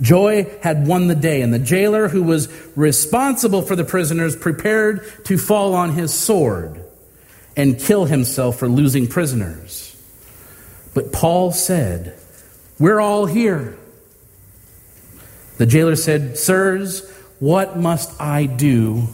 Joy 0.00 0.58
had 0.60 0.88
won 0.88 1.06
the 1.06 1.14
day, 1.14 1.42
and 1.42 1.54
the 1.54 1.60
jailer 1.60 2.08
who 2.08 2.24
was 2.24 2.48
responsible 2.74 3.62
for 3.62 3.76
the 3.76 3.84
prisoners 3.84 4.34
prepared 4.34 5.06
to 5.26 5.38
fall 5.38 5.74
on 5.74 5.92
his 5.92 6.12
sword 6.12 6.84
and 7.56 7.78
kill 7.78 8.06
himself 8.06 8.58
for 8.58 8.68
losing 8.68 9.06
prisoners. 9.06 9.96
But 10.94 11.12
Paul 11.12 11.52
said, 11.52 12.18
We're 12.80 13.00
all 13.00 13.24
here. 13.24 13.78
The 15.58 15.66
jailer 15.66 15.96
said, 15.96 16.36
Sirs, 16.36 17.08
what 17.38 17.78
must 17.78 18.20
I 18.20 18.46
do 18.46 19.06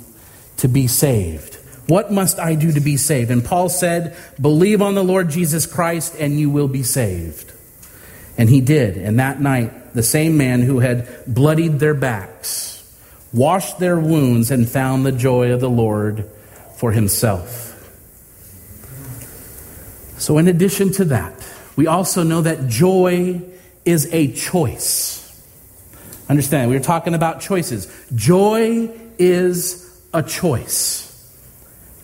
to 0.56 0.68
be 0.68 0.86
saved? 0.86 1.51
What 1.92 2.11
must 2.11 2.38
I 2.38 2.54
do 2.54 2.72
to 2.72 2.80
be 2.80 2.96
saved? 2.96 3.30
And 3.30 3.44
Paul 3.44 3.68
said, 3.68 4.16
Believe 4.40 4.80
on 4.80 4.94
the 4.94 5.04
Lord 5.04 5.28
Jesus 5.28 5.66
Christ 5.66 6.16
and 6.18 6.40
you 6.40 6.49
will 6.49 6.66
be 6.66 6.82
saved. 6.82 7.52
And 8.38 8.49
he 8.49 8.62
did. 8.62 8.96
And 8.96 9.20
that 9.20 9.42
night, 9.42 9.92
the 9.92 10.02
same 10.02 10.38
man 10.38 10.62
who 10.62 10.80
had 10.80 11.06
bloodied 11.26 11.80
their 11.80 11.92
backs 11.92 12.82
washed 13.30 13.78
their 13.78 14.00
wounds 14.00 14.50
and 14.50 14.66
found 14.66 15.04
the 15.04 15.12
joy 15.12 15.52
of 15.52 15.61
the 15.61 15.68
Lord 15.68 16.30
for 16.76 16.92
himself. 16.92 17.68
So, 20.16 20.38
in 20.38 20.49
addition 20.49 20.92
to 20.92 21.04
that, 21.04 21.46
we 21.76 21.88
also 21.88 22.22
know 22.22 22.40
that 22.40 22.68
joy 22.68 23.42
is 23.84 24.08
a 24.14 24.32
choice. 24.32 25.18
Understand, 26.30 26.70
we 26.70 26.76
are 26.78 26.80
talking 26.80 27.12
about 27.12 27.42
choices. 27.42 27.87
Joy 28.14 28.90
is 29.18 30.02
a 30.14 30.22
choice 30.22 31.12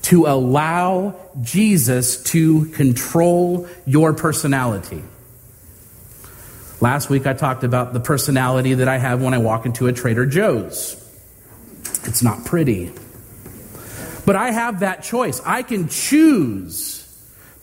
to 0.09 0.25
allow 0.25 1.15
Jesus 1.43 2.23
to 2.23 2.65
control 2.71 3.69
your 3.85 4.15
personality. 4.15 5.03
Last 6.81 7.11
week 7.11 7.27
I 7.27 7.35
talked 7.35 7.63
about 7.63 7.93
the 7.93 8.01
personality 8.01 8.73
that 8.73 8.89
I 8.89 8.97
have 8.97 9.21
when 9.21 9.35
I 9.35 9.39
walk 9.39 9.67
into 9.67 9.87
a 9.87 9.93
Trader 9.93 10.25
Joe's. 10.25 10.97
It's 12.05 12.23
not 12.23 12.47
pretty. 12.47 12.91
But 14.25 14.35
I 14.35 14.51
have 14.51 14.81
that 14.81 15.03
choice. 15.03 15.43
I 15.45 15.63
can 15.63 15.89
choose 15.89 17.05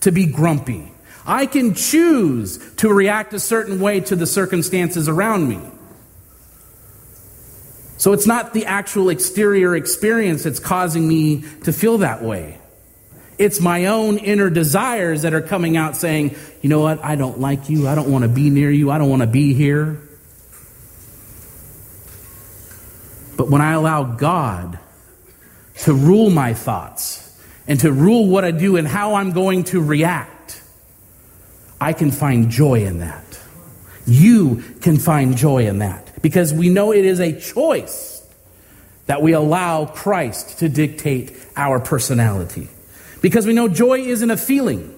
to 0.01 0.11
be 0.11 0.27
grumpy. 0.27 0.91
I 1.25 1.47
can 1.47 1.73
choose 1.73 2.59
to 2.75 2.93
react 2.93 3.33
a 3.33 3.39
certain 3.39 3.79
way 3.79 4.01
to 4.01 4.15
the 4.15 4.27
circumstances 4.27 5.09
around 5.09 5.49
me. 5.49 5.59
So 8.05 8.13
it's 8.13 8.27
not 8.27 8.53
the 8.53 8.67
actual 8.67 9.09
exterior 9.09 9.75
experience 9.75 10.43
that's 10.43 10.59
causing 10.59 11.07
me 11.07 11.43
to 11.63 11.73
feel 11.73 11.97
that 11.97 12.21
way. 12.21 12.59
It's 13.39 13.59
my 13.59 13.87
own 13.87 14.19
inner 14.19 14.51
desires 14.51 15.23
that 15.23 15.33
are 15.33 15.41
coming 15.41 15.75
out 15.75 15.97
saying, 15.97 16.35
you 16.61 16.69
know 16.69 16.81
what, 16.81 17.03
I 17.03 17.15
don't 17.15 17.39
like 17.39 17.67
you. 17.67 17.87
I 17.87 17.95
don't 17.95 18.11
want 18.11 18.21
to 18.21 18.27
be 18.27 18.51
near 18.51 18.69
you. 18.69 18.91
I 18.91 18.99
don't 18.99 19.09
want 19.09 19.23
to 19.23 19.27
be 19.27 19.55
here. 19.55 19.99
But 23.37 23.49
when 23.49 23.61
I 23.61 23.71
allow 23.71 24.03
God 24.03 24.77
to 25.79 25.93
rule 25.95 26.29
my 26.29 26.53
thoughts, 26.53 27.35
and 27.67 27.79
to 27.79 27.91
rule 27.91 28.27
what 28.27 28.45
I 28.45 28.51
do 28.51 28.77
and 28.77 28.87
how 28.87 29.15
I'm 29.15 29.31
going 29.31 29.63
to 29.63 29.81
react, 29.81 30.61
I 31.81 31.93
can 31.93 32.11
find 32.11 32.51
joy 32.51 32.85
in 32.85 32.99
that. 32.99 33.39
You 34.05 34.63
can 34.81 34.99
find 34.99 35.35
joy 35.35 35.65
in 35.65 35.79
that 35.79 36.04
because 36.25 36.51
we 36.51 36.69
know 36.69 36.91
it 36.91 37.05
is 37.05 37.19
a 37.19 37.39
choice 37.39 38.27
that 39.05 39.21
we 39.21 39.33
allow 39.33 39.85
Christ 39.85 40.57
to 40.57 40.67
dictate 40.67 41.37
our 41.55 41.79
personality. 41.79 42.67
Because 43.21 43.45
we 43.45 43.53
know 43.53 43.67
joy 43.67 43.99
isn't 43.99 44.31
a 44.31 44.35
feeling, 44.35 44.91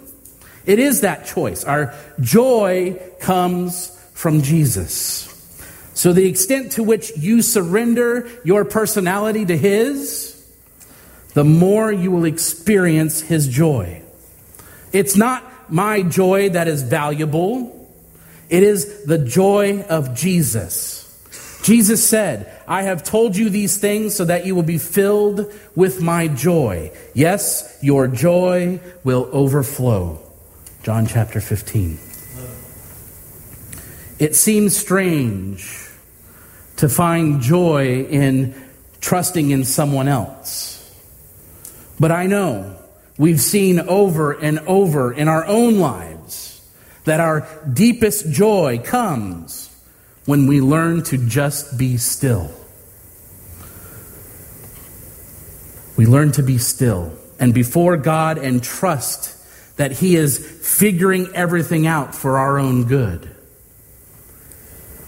it 0.66 0.80
is 0.80 1.02
that 1.02 1.26
choice. 1.26 1.66
Our 1.66 1.94
joy 2.22 2.98
comes 3.20 3.90
from 4.14 4.42
Jesus. 4.42 5.26
So, 5.96 6.14
the 6.14 6.26
extent 6.30 6.72
to 6.74 6.84
which 6.84 7.12
you 7.18 7.42
surrender 7.42 8.30
your 8.46 8.64
personality 8.64 9.46
to 9.48 9.58
His, 9.58 10.50
the 11.34 11.44
more 11.44 11.92
you 11.92 12.10
will 12.10 12.24
experience 12.24 13.20
his 13.20 13.50
joy. 13.50 14.02
It's 14.94 15.18
not 15.18 15.44
my 15.70 16.04
joy 16.04 16.52
that 16.52 16.70
is 16.70 16.84
valuable, 16.84 17.94
it 18.48 18.64
is 18.64 19.04
the 19.04 19.18
joy 19.18 19.82
of 19.82 20.16
Jesus. 20.16 20.97
Jesus 21.68 22.08
said, 22.08 22.50
I 22.66 22.84
have 22.84 23.04
told 23.04 23.36
you 23.36 23.50
these 23.50 23.76
things 23.76 24.16
so 24.16 24.24
that 24.24 24.46
you 24.46 24.56
will 24.56 24.64
be 24.64 24.78
filled 24.78 25.54
with 25.76 26.02
my 26.02 26.30
joy. 26.30 26.94
Yes, 27.14 27.78
your 27.82 28.08
joy 28.08 28.80
will 29.04 29.28
overflow. 29.34 30.18
John 30.84 31.08
chapter 31.08 31.42
15. 31.42 32.00
It 34.18 34.34
seems 34.34 34.78
strange 34.78 35.90
to 36.78 36.88
find 36.88 37.42
joy 37.42 38.06
in 38.06 38.56
trusting 39.02 39.52
in 39.52 39.66
someone 39.66 40.08
else. 40.08 40.90
But 42.00 42.14
I 42.14 42.28
know 42.28 42.78
we've 43.18 43.42
seen 43.42 43.82
over 43.82 44.32
and 44.32 44.60
over 44.60 45.12
in 45.12 45.28
our 45.28 45.46
own 45.46 45.80
lives 45.80 46.66
that 47.04 47.20
our 47.20 47.46
deepest 47.74 48.32
joy 48.32 48.80
comes 48.82 49.67
when 50.28 50.46
we 50.46 50.60
learn 50.60 51.02
to 51.02 51.18
just 51.18 51.78
be 51.78 51.98
still. 51.98 52.52
We 55.96 56.06
learn 56.06 56.34
to 56.34 56.44
be 56.44 56.58
still 56.60 57.18
and 57.40 57.54
before 57.54 57.96
God 57.98 58.38
and 58.38 58.62
trust 58.62 59.34
that 59.78 59.94
He 59.94 60.18
is 60.18 60.38
figuring 60.38 61.30
everything 61.34 61.88
out 61.88 62.14
for 62.14 62.38
our 62.38 62.60
own 62.60 62.84
good. 62.84 63.24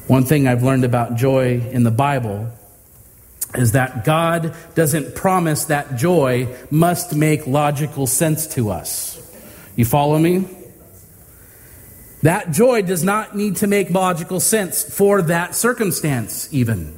One 0.08 0.24
thing 0.24 0.48
I've 0.48 0.64
learned 0.64 0.86
about 0.86 1.16
joy 1.16 1.60
in 1.60 1.84
the 1.84 1.92
Bible 1.92 2.50
is 3.56 3.74
that 3.74 4.06
God 4.06 4.56
doesn't 4.74 5.16
promise 5.16 5.66
that 5.66 5.98
joy 5.98 6.56
must 6.72 7.14
make 7.14 7.46
logical 7.46 8.08
sense 8.08 8.48
to 8.56 8.70
us. 8.70 9.18
You 9.76 9.84
follow 9.84 10.18
me? 10.18 10.48
That 12.22 12.52
joy 12.52 12.82
does 12.82 13.04
not 13.04 13.36
need 13.36 13.58
to 13.58 13.68
make 13.68 13.90
logical 13.90 14.40
sense 14.40 14.84
for 14.84 15.22
that 15.24 15.56
circumstance, 15.56 16.52
even. 16.52 16.98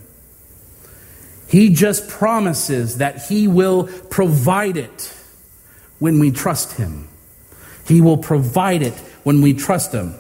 He 1.48 1.70
just 1.70 2.10
promises 2.10 2.98
that 2.98 3.26
He 3.26 3.48
will 3.48 3.88
provide 4.10 4.78
it 4.78 5.14
when 6.00 6.20
we 6.20 6.32
trust 6.32 6.78
Him. 6.78 7.08
He 7.88 8.02
will 8.02 8.18
provide 8.18 8.82
it 8.82 8.94
when 9.24 9.42
we 9.42 9.54
trust 9.54 9.92
Him. 9.92 10.16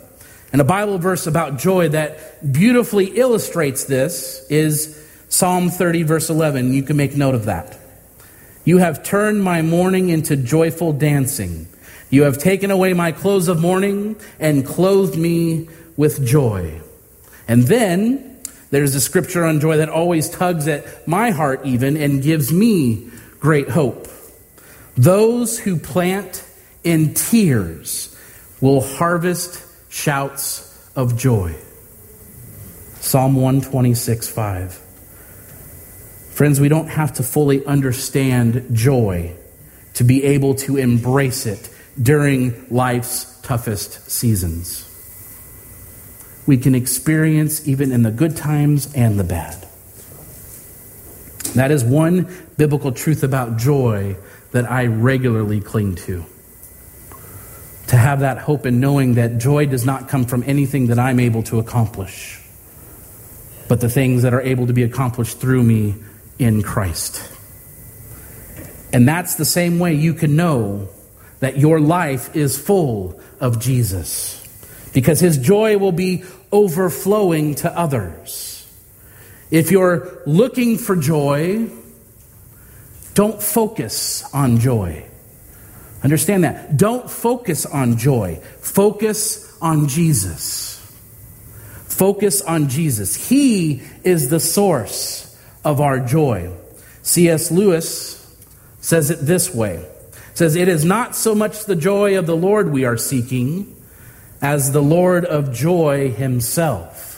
And 0.51 0.61
a 0.61 0.65
Bible 0.65 0.97
verse 0.97 1.27
about 1.27 1.57
joy 1.57 1.89
that 1.89 2.51
beautifully 2.51 3.17
illustrates 3.17 3.85
this 3.85 4.45
is 4.49 4.97
Psalm 5.29 5.69
30, 5.69 6.03
verse 6.03 6.29
11. 6.29 6.73
You 6.73 6.83
can 6.83 6.97
make 6.97 7.15
note 7.15 7.35
of 7.35 7.45
that. 7.45 7.79
You 8.65 8.77
have 8.77 9.01
turned 9.01 9.41
my 9.41 9.61
mourning 9.61 10.09
into 10.09 10.35
joyful 10.35 10.93
dancing. 10.93 11.67
You 12.11 12.23
have 12.23 12.37
taken 12.37 12.69
away 12.69 12.93
my 12.93 13.13
clothes 13.13 13.47
of 13.47 13.59
mourning 13.59 14.17
and 14.37 14.65
clothed 14.65 15.17
me 15.17 15.69
with 15.95 16.25
joy. 16.25 16.81
And 17.47 17.63
then 17.63 18.37
there's 18.69 18.95
a 18.95 19.01
scripture 19.01 19.45
on 19.45 19.61
joy 19.61 19.77
that 19.77 19.89
always 19.89 20.29
tugs 20.29 20.67
at 20.67 21.07
my 21.07 21.31
heart, 21.31 21.65
even, 21.65 21.95
and 21.95 22.21
gives 22.21 22.51
me 22.51 23.09
great 23.39 23.69
hope. 23.69 24.07
Those 24.95 25.57
who 25.57 25.77
plant 25.77 26.45
in 26.83 27.13
tears 27.13 28.15
will 28.59 28.81
harvest 28.81 29.63
shouts 29.89 30.67
of 30.95 31.17
joy. 31.17 31.55
Psalm 32.95 33.35
126, 33.35 34.27
5. 34.27 34.73
Friends, 36.33 36.59
we 36.59 36.67
don't 36.69 36.87
have 36.87 37.13
to 37.13 37.23
fully 37.23 37.65
understand 37.65 38.67
joy 38.73 39.33
to 39.93 40.03
be 40.03 40.23
able 40.23 40.55
to 40.55 40.77
embrace 40.77 41.45
it 41.45 41.70
during 42.01 42.67
life's 42.69 43.39
toughest 43.41 44.09
seasons. 44.09 44.87
We 46.47 46.57
can 46.57 46.75
experience 46.75 47.67
even 47.67 47.91
in 47.91 48.03
the 48.03 48.11
good 48.11 48.35
times 48.35 48.93
and 48.93 49.19
the 49.19 49.23
bad. 49.23 49.67
That 51.55 51.71
is 51.71 51.83
one 51.83 52.29
biblical 52.57 52.91
truth 52.91 53.23
about 53.23 53.57
joy 53.57 54.15
that 54.51 54.69
I 54.69 54.85
regularly 54.85 55.59
cling 55.59 55.95
to. 55.95 56.25
To 57.87 57.97
have 57.97 58.21
that 58.21 58.37
hope 58.37 58.65
in 58.65 58.79
knowing 58.79 59.15
that 59.15 59.37
joy 59.37 59.65
does 59.65 59.85
not 59.85 60.07
come 60.07 60.25
from 60.25 60.43
anything 60.47 60.87
that 60.87 60.99
I'm 60.99 61.19
able 61.19 61.43
to 61.43 61.59
accomplish, 61.59 62.41
but 63.67 63.81
the 63.81 63.89
things 63.89 64.21
that 64.21 64.33
are 64.33 64.41
able 64.41 64.67
to 64.67 64.73
be 64.73 64.83
accomplished 64.83 65.39
through 65.39 65.63
me 65.63 65.95
in 66.39 66.63
Christ. 66.63 67.21
And 68.93 69.07
that's 69.07 69.35
the 69.35 69.45
same 69.45 69.77
way 69.79 69.93
you 69.93 70.13
can 70.13 70.35
know 70.35 70.89
that 71.41 71.57
your 71.57 71.79
life 71.79 72.35
is 72.35 72.57
full 72.57 73.19
of 73.39 73.59
Jesus, 73.59 74.41
because 74.93 75.19
his 75.19 75.37
joy 75.37 75.77
will 75.77 75.91
be 75.91 76.23
overflowing 76.51 77.55
to 77.55 77.77
others. 77.77 78.65
If 79.51 79.69
you're 79.69 80.21
looking 80.25 80.77
for 80.77 80.95
joy, 80.95 81.69
don't 83.13 83.43
focus 83.43 84.23
on 84.33 84.59
joy. 84.59 85.05
Understand 86.03 86.45
that. 86.45 86.77
Don't 86.77 87.11
focus 87.11 87.65
on 87.65 87.97
joy. 87.97 88.39
Focus 88.61 89.57
on 89.61 89.87
Jesus. 89.87 90.77
Focus 91.85 92.41
on 92.41 92.69
Jesus. 92.69 93.29
He 93.29 93.83
is 94.03 94.29
the 94.29 94.39
source 94.39 95.37
of 95.65 95.81
our 95.81 95.99
joy. 95.99 96.51
C.S. 97.03 97.51
Lewis 97.51 98.17
says 98.79 99.11
it 99.11 99.19
this 99.25 99.53
way. 99.53 99.85
Says 100.33 100.55
it 100.55 100.67
is 100.67 100.85
not 100.85 101.15
so 101.15 101.35
much 101.35 101.65
the 101.65 101.75
joy 101.75 102.17
of 102.17 102.25
the 102.25 102.35
Lord 102.35 102.71
we 102.71 102.85
are 102.85 102.97
seeking 102.97 103.75
as 104.41 104.71
the 104.71 104.81
Lord 104.81 105.25
of 105.25 105.53
joy 105.53 106.11
himself. 106.11 107.09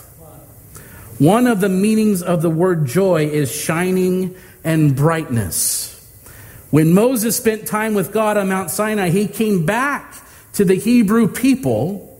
One 1.18 1.46
of 1.46 1.60
the 1.60 1.68
meanings 1.68 2.22
of 2.22 2.42
the 2.42 2.50
word 2.50 2.86
joy 2.86 3.26
is 3.26 3.54
shining 3.54 4.36
and 4.64 4.96
brightness. 4.96 5.90
When 6.70 6.92
Moses 6.92 7.36
spent 7.36 7.68
time 7.68 7.94
with 7.94 8.12
God 8.12 8.36
on 8.36 8.48
Mount 8.48 8.70
Sinai, 8.70 9.10
he 9.10 9.28
came 9.28 9.64
back 9.64 10.22
to 10.54 10.64
the 10.64 10.74
Hebrew 10.74 11.28
people 11.28 12.10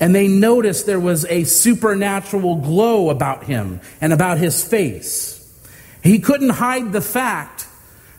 and 0.00 0.12
they 0.12 0.26
noticed 0.26 0.86
there 0.86 0.98
was 0.98 1.24
a 1.26 1.44
supernatural 1.44 2.56
glow 2.56 3.08
about 3.08 3.44
him 3.44 3.80
and 4.00 4.12
about 4.12 4.38
his 4.38 4.64
face. 4.64 5.38
He 6.02 6.18
couldn't 6.18 6.48
hide 6.48 6.92
the 6.92 7.00
fact 7.00 7.51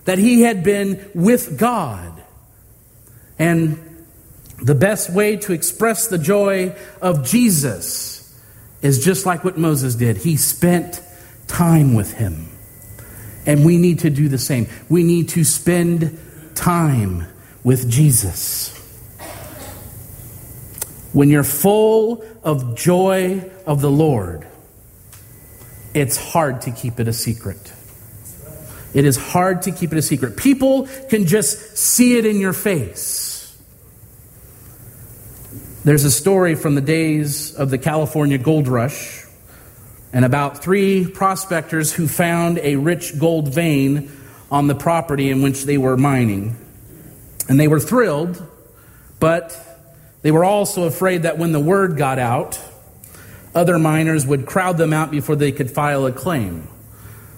that 0.05 0.17
he 0.17 0.41
had 0.41 0.63
been 0.63 1.09
with 1.13 1.57
God. 1.57 2.21
And 3.39 3.79
the 4.61 4.75
best 4.75 5.09
way 5.09 5.37
to 5.37 5.53
express 5.53 6.07
the 6.07 6.17
joy 6.17 6.75
of 7.01 7.25
Jesus 7.25 8.37
is 8.81 9.03
just 9.03 9.25
like 9.25 9.43
what 9.43 9.57
Moses 9.57 9.95
did. 9.95 10.17
He 10.17 10.37
spent 10.37 11.01
time 11.47 11.93
with 11.93 12.13
him. 12.13 12.49
And 13.45 13.65
we 13.65 13.77
need 13.77 13.99
to 13.99 14.09
do 14.09 14.29
the 14.29 14.37
same. 14.37 14.67
We 14.89 15.03
need 15.03 15.29
to 15.29 15.43
spend 15.43 16.19
time 16.55 17.25
with 17.63 17.89
Jesus. 17.89 18.69
When 21.11 21.29
you're 21.29 21.43
full 21.43 22.25
of 22.43 22.75
joy 22.75 23.49
of 23.65 23.81
the 23.81 23.91
Lord, 23.91 24.47
it's 25.93 26.17
hard 26.17 26.61
to 26.61 26.71
keep 26.71 26.99
it 26.99 27.07
a 27.07 27.13
secret. 27.13 27.73
It 28.93 29.05
is 29.05 29.17
hard 29.17 29.63
to 29.63 29.71
keep 29.71 29.91
it 29.91 29.97
a 29.97 30.01
secret. 30.01 30.37
People 30.37 30.87
can 31.09 31.25
just 31.25 31.77
see 31.77 32.17
it 32.17 32.25
in 32.25 32.39
your 32.39 32.53
face. 32.53 33.31
There's 35.83 36.05
a 36.05 36.11
story 36.11 36.55
from 36.55 36.75
the 36.75 36.81
days 36.81 37.55
of 37.55 37.69
the 37.69 37.77
California 37.77 38.37
gold 38.37 38.67
rush 38.67 39.25
and 40.13 40.23
about 40.23 40.63
three 40.63 41.07
prospectors 41.07 41.91
who 41.91 42.07
found 42.07 42.59
a 42.59 42.75
rich 42.75 43.19
gold 43.19 43.53
vein 43.53 44.11
on 44.51 44.67
the 44.67 44.75
property 44.75 45.31
in 45.31 45.41
which 45.41 45.63
they 45.63 45.77
were 45.77 45.97
mining. 45.97 46.55
And 47.49 47.59
they 47.59 47.67
were 47.67 47.79
thrilled, 47.79 48.41
but 49.19 49.59
they 50.21 50.31
were 50.31 50.45
also 50.45 50.83
afraid 50.83 51.23
that 51.23 51.39
when 51.39 51.51
the 51.51 51.59
word 51.59 51.97
got 51.97 52.19
out, 52.19 52.61
other 53.55 53.77
miners 53.79 54.25
would 54.25 54.45
crowd 54.45 54.77
them 54.77 54.93
out 54.93 55.11
before 55.11 55.35
they 55.35 55.51
could 55.51 55.69
file 55.69 56.05
a 56.05 56.11
claim. 56.11 56.67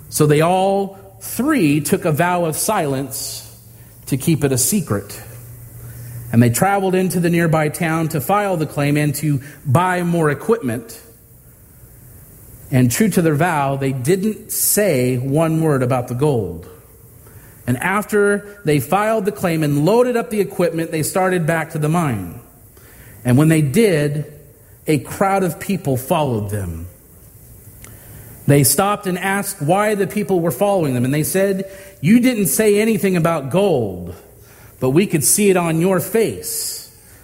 So 0.10 0.28
they 0.28 0.42
all 0.42 1.00
three 1.26 1.82
took 1.82 2.06
a 2.06 2.12
vow 2.12 2.46
of 2.46 2.56
silence 2.56 3.42
to 4.08 4.18
keep 4.18 4.44
it 4.44 4.52
a 4.52 4.58
secret. 4.58 5.22
And 6.32 6.42
they 6.42 6.50
traveled 6.50 6.96
into 6.96 7.20
the 7.20 7.30
nearby 7.30 7.70
town 7.70 8.10
to 8.10 8.22
file 8.22 8.58
the 8.58 8.66
claim 8.66 8.98
and 8.98 9.14
to 9.16 9.42
buy 9.66 10.04
more 10.04 10.30
equipment. 10.30 11.02
And 12.72 12.92
true 12.92 13.10
to 13.10 13.22
their 13.22 13.36
vow, 13.36 13.76
they 13.78 13.94
didn't 13.94 14.52
say 14.52 15.18
one 15.18 15.62
word 15.62 15.84
about 15.84 16.08
the 16.08 16.16
gold. 16.16 16.70
And 17.68 17.78
after 17.78 18.62
they 18.66 18.80
filed 18.80 19.26
the 19.26 19.32
claim 19.32 19.64
and 19.64 19.86
loaded 19.86 20.18
up 20.18 20.30
the 20.30 20.42
equipment, 20.42 20.92
they 20.92 21.04
started 21.04 21.48
back 21.48 21.72
to 21.72 21.80
the 21.80 21.90
mine. 21.90 22.40
And 23.24 23.38
when 23.38 23.50
they 23.50 23.62
did, 23.62 24.32
a 24.88 25.00
crowd 25.00 25.44
of 25.44 25.60
people 25.60 25.98
followed 25.98 26.50
them. 26.50 26.88
They 28.48 28.64
stopped 28.64 29.08
and 29.08 29.18
asked 29.18 29.62
why 29.62 29.96
the 29.96 30.08
people 30.08 30.40
were 30.40 30.52
following 30.52 30.94
them. 30.94 31.06
And 31.06 31.14
they 31.14 31.24
said, 31.24 31.70
You 32.02 32.20
didn't 32.20 32.48
say 32.48 32.80
anything 32.80 33.18
about 33.18 33.50
gold, 33.50 34.16
but 34.80 34.92
we 34.92 35.08
could 35.08 35.24
see 35.24 35.50
it 35.50 35.58
on 35.58 35.82
your 35.82 36.00
face 36.00 36.82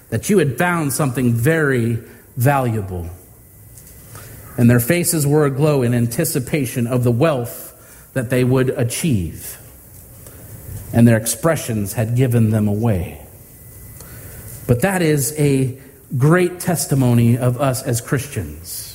that 0.10 0.30
you 0.30 0.40
had 0.40 0.58
found 0.58 0.94
something 0.94 1.34
very 1.34 2.00
valuable. 2.36 3.10
And 4.58 4.70
their 4.70 4.80
faces 4.80 5.26
were 5.26 5.46
aglow 5.46 5.82
in 5.84 5.94
anticipation 5.94 6.88
of 6.88 7.04
the 7.04 7.12
wealth 7.12 8.10
that 8.14 8.30
they 8.30 8.44
would 8.44 8.70
achieve. 8.72 9.58
And 10.94 11.08
their 11.08 11.18
expressions 11.18 11.94
had 11.94 12.16
given 12.16 12.50
them 12.50 12.68
away. 12.68 13.26
But 14.68 14.82
that 14.82 15.02
is 15.02 15.34
a 15.38 15.80
great 16.18 16.60
testimony 16.60 17.38
of 17.38 17.62
us 17.62 17.84
as 17.84 18.02
Christians 18.02 18.91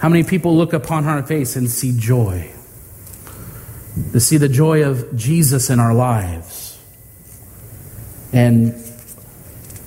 how 0.00 0.08
many 0.08 0.22
people 0.22 0.56
look 0.56 0.72
upon 0.72 1.06
our 1.06 1.22
face 1.22 1.56
and 1.56 1.68
see 1.70 1.92
joy? 1.96 2.50
To 4.12 4.20
see 4.20 4.36
the 4.36 4.48
joy 4.48 4.84
of 4.84 5.16
Jesus 5.16 5.70
in 5.70 5.80
our 5.80 5.92
lives. 5.92 6.78
And 8.32 8.74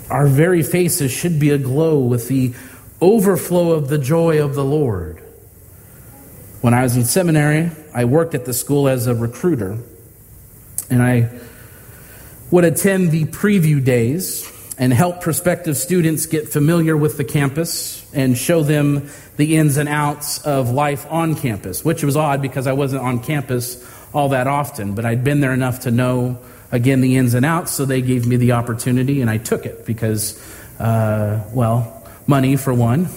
our 0.09 0.27
very 0.27 0.63
faces 0.63 1.11
should 1.11 1.39
be 1.39 1.51
aglow 1.51 1.99
with 1.99 2.27
the 2.27 2.53
overflow 2.99 3.71
of 3.71 3.87
the 3.87 3.97
joy 3.97 4.43
of 4.43 4.55
the 4.55 4.65
Lord. 4.65 5.23
When 6.59 6.73
I 6.73 6.83
was 6.83 6.97
in 6.97 7.05
seminary, 7.05 7.71
I 7.93 8.05
worked 8.05 8.35
at 8.35 8.45
the 8.45 8.53
school 8.53 8.87
as 8.87 9.07
a 9.07 9.15
recruiter, 9.15 9.79
and 10.89 11.01
I 11.01 11.29
would 12.51 12.65
attend 12.65 13.11
the 13.11 13.25
preview 13.25 13.83
days 13.83 14.45
and 14.81 14.91
help 14.91 15.21
prospective 15.21 15.77
students 15.77 16.25
get 16.25 16.49
familiar 16.49 16.97
with 16.97 17.15
the 17.15 17.23
campus 17.23 18.03
and 18.15 18.35
show 18.35 18.63
them 18.63 19.07
the 19.37 19.55
ins 19.55 19.77
and 19.77 19.87
outs 19.87 20.43
of 20.43 20.71
life 20.71 21.05
on 21.11 21.35
campus, 21.35 21.85
which 21.85 22.03
was 22.03 22.17
odd 22.17 22.41
because 22.41 22.65
I 22.65 22.73
wasn't 22.73 23.03
on 23.03 23.19
campus 23.19 23.87
all 24.11 24.29
that 24.29 24.47
often, 24.47 24.95
but 24.95 25.05
I'd 25.05 25.23
been 25.23 25.39
there 25.39 25.53
enough 25.53 25.81
to 25.81 25.91
know, 25.91 26.39
again, 26.71 27.01
the 27.01 27.15
ins 27.15 27.35
and 27.35 27.45
outs, 27.45 27.71
so 27.71 27.85
they 27.85 28.01
gave 28.01 28.25
me 28.25 28.37
the 28.37 28.53
opportunity, 28.53 29.21
and 29.21 29.29
I 29.29 29.37
took 29.37 29.67
it 29.67 29.85
because, 29.85 30.41
uh, 30.79 31.47
well, 31.53 32.03
money 32.25 32.55
for 32.55 32.73
one, 32.73 33.07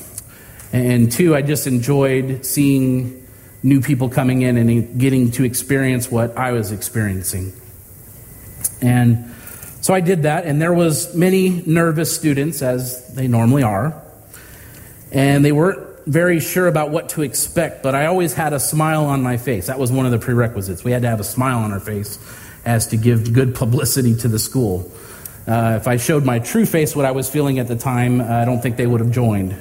and 0.70 1.11
two, 1.11 1.35
I 1.35 1.40
just 1.40 1.66
enjoyed 1.66 2.44
seeing 2.44 3.27
new 3.62 3.81
people 3.81 4.11
coming 4.11 4.42
in 4.42 4.59
and 4.59 5.00
getting 5.00 5.31
to 5.31 5.44
experience 5.44 6.11
what 6.11 6.37
I 6.37 6.53
was 6.53 6.72
experiencing. 6.72 7.55
And 8.83 9.34
so 9.85 9.92
I 9.92 10.01
did 10.01 10.23
that, 10.23 10.47
and 10.47 10.62
there 10.62 10.73
was 10.73 11.14
many 11.14 11.62
nervous 11.66 12.11
students, 12.16 12.62
as 12.62 13.07
they 13.09 13.29
normally 13.29 13.64
are, 13.64 14.03
and 15.12 15.44
they 15.44 15.53
weren't 15.53 16.07
very 16.07 16.40
sure 16.40 16.68
about 16.68 16.88
what 16.88 17.11
to 17.11 17.20
expect, 17.20 17.83
but 17.83 17.94
I 17.94 18.07
always 18.07 18.33
had 18.33 18.55
a 18.55 18.61
smile 18.61 19.05
on 19.05 19.23
my 19.23 19.37
face. 19.37 19.66
That 19.66 19.79
was 19.79 19.92
one 19.92 20.07
of 20.07 20.12
the 20.12 20.18
prerequisites. 20.18 20.85
We 20.85 20.92
had 20.92 21.03
to 21.03 21.09
have 21.09 21.20
a 21.20 21.25
smile 21.25 21.59
on 21.59 21.70
our 21.70 21.81
face 21.81 22.18
as 22.64 22.87
to 22.87 22.97
give 22.97 23.35
good 23.35 23.55
publicity 23.55 24.14
to 24.16 24.29
the 24.29 24.38
school. 24.38 24.90
Uh, 25.47 25.75
if 25.79 25.87
I 25.87 25.99
showed 25.99 26.25
my 26.25 26.38
true 26.38 26.64
face, 26.64 26.97
what 26.97 27.05
I 27.05 27.11
was 27.11 27.29
feeling 27.29 27.59
at 27.59 27.68
the 27.68 27.77
time, 27.77 28.23
uh, 28.23 28.25
I 28.25 28.47
don't 28.47 28.62
think 28.62 28.79
they 28.79 28.87
would 28.87 29.01
have 29.01 29.11
joined 29.11 29.55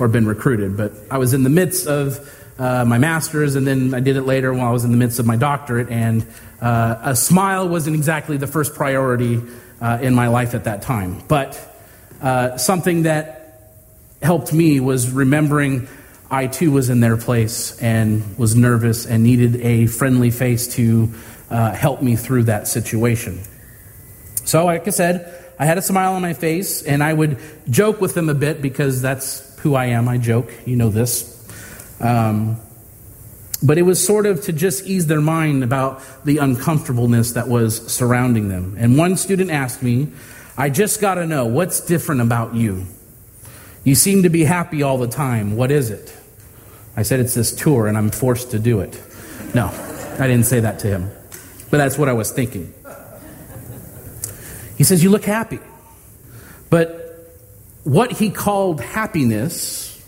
or 0.00 0.08
been 0.08 0.26
recruited. 0.26 0.76
But 0.76 0.94
I 1.12 1.18
was 1.18 1.32
in 1.32 1.44
the 1.44 1.48
midst 1.48 1.86
of 1.86 2.18
uh, 2.58 2.84
my 2.84 2.98
master's, 2.98 3.54
and 3.54 3.64
then 3.64 3.94
I 3.94 4.00
did 4.00 4.16
it 4.16 4.22
later 4.22 4.52
while 4.52 4.66
I 4.66 4.72
was 4.72 4.84
in 4.84 4.90
the 4.90 4.96
midst 4.96 5.20
of 5.20 5.26
my 5.26 5.36
doctorate, 5.36 5.90
and 5.90 6.26
uh, 6.60 6.96
a 7.02 7.16
smile 7.16 7.68
wasn't 7.68 7.96
exactly 7.96 8.36
the 8.36 8.46
first 8.46 8.74
priority 8.74 9.42
uh, 9.80 9.98
in 10.02 10.14
my 10.14 10.28
life 10.28 10.54
at 10.54 10.64
that 10.64 10.82
time. 10.82 11.22
But 11.26 11.58
uh, 12.20 12.56
something 12.58 13.04
that 13.04 13.72
helped 14.22 14.52
me 14.52 14.80
was 14.80 15.10
remembering 15.10 15.88
I 16.30 16.46
too 16.46 16.70
was 16.70 16.90
in 16.90 17.00
their 17.00 17.16
place 17.16 17.80
and 17.82 18.38
was 18.38 18.54
nervous 18.54 19.04
and 19.04 19.24
needed 19.24 19.56
a 19.56 19.86
friendly 19.86 20.30
face 20.30 20.74
to 20.76 21.12
uh, 21.50 21.72
help 21.72 22.02
me 22.02 22.14
through 22.14 22.44
that 22.44 22.68
situation. 22.68 23.40
So, 24.44 24.64
like 24.66 24.86
I 24.86 24.90
said, 24.90 25.34
I 25.58 25.66
had 25.66 25.76
a 25.76 25.82
smile 25.82 26.14
on 26.14 26.22
my 26.22 26.34
face 26.34 26.82
and 26.82 27.02
I 27.02 27.12
would 27.12 27.38
joke 27.68 28.00
with 28.00 28.14
them 28.14 28.28
a 28.28 28.34
bit 28.34 28.62
because 28.62 29.02
that's 29.02 29.58
who 29.58 29.74
I 29.74 29.86
am. 29.86 30.08
I 30.08 30.18
joke, 30.18 30.52
you 30.66 30.76
know 30.76 30.90
this. 30.90 31.36
Um, 32.00 32.60
But 33.62 33.76
it 33.76 33.82
was 33.82 34.04
sort 34.04 34.26
of 34.26 34.42
to 34.42 34.52
just 34.52 34.86
ease 34.86 35.06
their 35.06 35.20
mind 35.20 35.62
about 35.62 36.02
the 36.24 36.38
uncomfortableness 36.38 37.32
that 37.32 37.48
was 37.48 37.86
surrounding 37.92 38.48
them. 38.48 38.76
And 38.78 38.96
one 38.96 39.16
student 39.16 39.50
asked 39.50 39.82
me, 39.82 40.08
I 40.56 40.70
just 40.70 41.00
got 41.00 41.14
to 41.14 41.26
know 41.26 41.46
what's 41.46 41.80
different 41.80 42.20
about 42.22 42.54
you. 42.54 42.86
You 43.84 43.94
seem 43.94 44.22
to 44.24 44.28
be 44.28 44.44
happy 44.44 44.82
all 44.82 44.98
the 44.98 45.08
time. 45.08 45.56
What 45.56 45.70
is 45.70 45.90
it? 45.90 46.14
I 46.96 47.02
said, 47.02 47.20
It's 47.20 47.34
this 47.34 47.54
tour, 47.54 47.86
and 47.86 47.96
I'm 47.96 48.10
forced 48.10 48.50
to 48.50 48.58
do 48.58 48.80
it. 48.80 49.00
No, 49.54 49.68
I 50.18 50.26
didn't 50.26 50.44
say 50.44 50.60
that 50.60 50.78
to 50.80 50.88
him, 50.88 51.10
but 51.70 51.78
that's 51.78 51.96
what 51.96 52.08
I 52.08 52.12
was 52.12 52.30
thinking. 52.30 52.74
He 54.76 54.84
says, 54.84 55.02
You 55.02 55.10
look 55.10 55.24
happy. 55.24 55.60
But 56.68 57.00
what 57.84 58.12
he 58.12 58.30
called 58.30 58.80
happiness, 58.80 60.00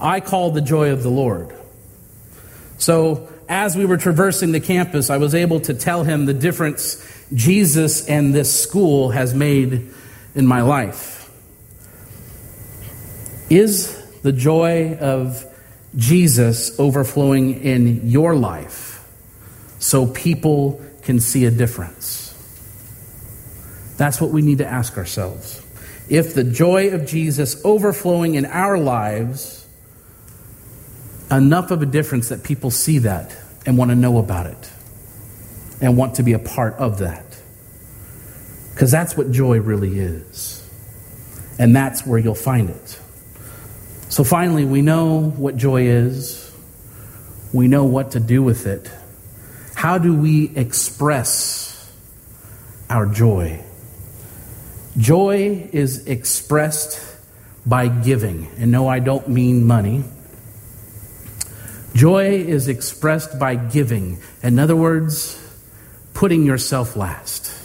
I 0.00 0.20
call 0.20 0.50
the 0.50 0.60
joy 0.60 0.90
of 0.90 1.02
the 1.02 1.10
Lord. 1.10 1.54
So, 2.80 3.28
as 3.46 3.76
we 3.76 3.84
were 3.84 3.98
traversing 3.98 4.52
the 4.52 4.60
campus, 4.60 5.10
I 5.10 5.18
was 5.18 5.34
able 5.34 5.60
to 5.60 5.74
tell 5.74 6.02
him 6.02 6.24
the 6.24 6.32
difference 6.32 7.06
Jesus 7.34 8.06
and 8.08 8.34
this 8.34 8.62
school 8.62 9.10
has 9.10 9.34
made 9.34 9.92
in 10.34 10.46
my 10.46 10.62
life. 10.62 11.30
Is 13.50 13.94
the 14.22 14.32
joy 14.32 14.96
of 14.98 15.44
Jesus 15.94 16.80
overflowing 16.80 17.60
in 17.62 18.08
your 18.08 18.34
life 18.34 19.06
so 19.78 20.06
people 20.06 20.80
can 21.02 21.20
see 21.20 21.44
a 21.44 21.50
difference? 21.50 22.28
That's 23.98 24.22
what 24.22 24.30
we 24.30 24.40
need 24.40 24.58
to 24.58 24.66
ask 24.66 24.96
ourselves. 24.96 25.62
If 26.08 26.32
the 26.32 26.44
joy 26.44 26.92
of 26.94 27.06
Jesus 27.06 27.60
overflowing 27.62 28.36
in 28.36 28.46
our 28.46 28.78
lives 28.78 29.59
enough 31.30 31.70
of 31.70 31.82
a 31.82 31.86
difference 31.86 32.28
that 32.28 32.42
people 32.42 32.70
see 32.70 32.98
that 32.98 33.36
and 33.66 33.78
want 33.78 33.90
to 33.90 33.94
know 33.94 34.18
about 34.18 34.46
it 34.46 34.70
and 35.80 35.96
want 35.96 36.16
to 36.16 36.22
be 36.22 36.32
a 36.32 36.38
part 36.38 36.74
of 36.74 36.98
that. 36.98 37.24
Because 38.72 38.90
that's 38.90 39.16
what 39.16 39.30
joy 39.30 39.60
really 39.60 39.98
is. 39.98 40.56
And 41.58 41.76
that's 41.76 42.06
where 42.06 42.18
you'll 42.18 42.34
find 42.34 42.70
it. 42.70 42.98
So 44.08 44.24
finally, 44.24 44.64
we 44.64 44.82
know 44.82 45.30
what 45.30 45.56
joy 45.56 45.82
is, 45.82 46.50
we 47.52 47.68
know 47.68 47.84
what 47.84 48.12
to 48.12 48.20
do 48.20 48.42
with 48.42 48.66
it. 48.66 48.90
How 49.74 49.98
do 49.98 50.14
we 50.14 50.50
express 50.56 51.90
our 52.88 53.06
joy? 53.06 53.62
Joy 54.96 55.68
is 55.72 56.06
expressed 56.06 57.00
by 57.64 57.88
giving. 57.88 58.48
And 58.58 58.70
no, 58.70 58.88
I 58.88 58.98
don't 58.98 59.28
mean 59.28 59.64
money. 59.64 60.04
Joy 61.94 62.36
is 62.36 62.68
expressed 62.68 63.38
by 63.38 63.56
giving. 63.56 64.18
In 64.42 64.58
other 64.58 64.76
words, 64.76 65.36
putting 66.14 66.44
yourself 66.44 66.96
last. 66.96 67.56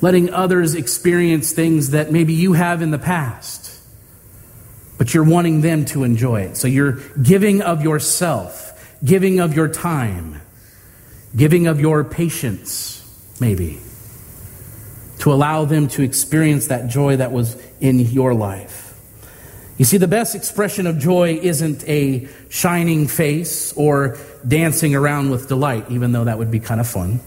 Letting 0.00 0.32
others 0.32 0.74
experience 0.74 1.52
things 1.52 1.90
that 1.90 2.12
maybe 2.12 2.34
you 2.34 2.52
have 2.52 2.82
in 2.82 2.90
the 2.90 2.98
past, 2.98 3.80
but 4.98 5.14
you're 5.14 5.24
wanting 5.24 5.62
them 5.62 5.86
to 5.86 6.04
enjoy 6.04 6.42
it. 6.42 6.56
So 6.56 6.68
you're 6.68 7.00
giving 7.22 7.62
of 7.62 7.82
yourself, 7.82 8.98
giving 9.02 9.40
of 9.40 9.54
your 9.54 9.68
time, 9.68 10.42
giving 11.34 11.66
of 11.66 11.80
your 11.80 12.04
patience, 12.04 13.00
maybe, 13.40 13.80
to 15.20 15.32
allow 15.32 15.64
them 15.64 15.88
to 15.88 16.02
experience 16.02 16.66
that 16.66 16.88
joy 16.88 17.16
that 17.16 17.32
was 17.32 17.56
in 17.80 17.98
your 17.98 18.34
life. 18.34 18.83
You 19.76 19.84
see, 19.84 19.96
the 19.96 20.08
best 20.08 20.36
expression 20.36 20.86
of 20.86 20.98
joy 20.98 21.38
isn't 21.42 21.86
a 21.88 22.28
shining 22.48 23.08
face 23.08 23.72
or 23.72 24.16
dancing 24.46 24.94
around 24.94 25.30
with 25.30 25.48
delight, 25.48 25.90
even 25.90 26.12
though 26.12 26.24
that 26.24 26.38
would 26.38 26.50
be 26.50 26.60
kind 26.60 26.80
of 26.80 26.88
fun. 26.88 27.20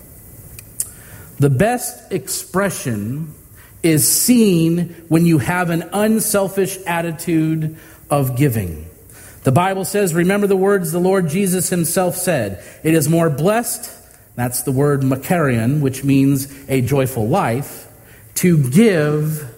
The 1.39 1.49
best 1.49 2.12
expression 2.12 3.33
is 3.83 4.10
seen 4.10 5.05
when 5.10 5.25
you 5.25 5.39
have 5.39 5.69
an 5.69 5.89
unselfish 5.93 6.77
attitude 6.86 7.77
of 8.10 8.38
giving. 8.38 8.89
The 9.43 9.51
Bible 9.51 9.86
says, 9.86 10.13
Remember 10.13 10.47
the 10.47 10.55
words 10.55 10.91
the 10.91 10.99
Lord 10.99 11.29
Jesus 11.29 11.69
himself 11.69 12.15
said, 12.15 12.63
It 12.83 12.93
is 12.93 13.10
more 13.10 13.29
blessed, 13.29 13.91
that's 14.36 14.63
the 14.63 14.71
word 14.71 15.01
makarion, 15.01 15.81
which 15.81 16.03
means 16.03 16.47
a 16.69 16.81
joyful 16.81 17.27
life, 17.27 17.88
to 18.36 18.69
give 18.69 19.53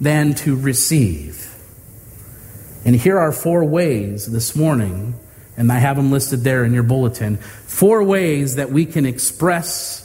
than 0.00 0.34
to 0.34 0.56
receive. 0.56 1.47
And 2.84 2.94
here 2.94 3.18
are 3.18 3.32
four 3.32 3.64
ways 3.64 4.30
this 4.30 4.54
morning, 4.54 5.14
and 5.56 5.70
I 5.72 5.78
have 5.78 5.96
them 5.96 6.10
listed 6.10 6.40
there 6.40 6.64
in 6.64 6.72
your 6.72 6.82
bulletin. 6.82 7.36
Four 7.36 8.02
ways 8.04 8.56
that 8.56 8.70
we 8.70 8.86
can 8.86 9.04
express 9.04 10.04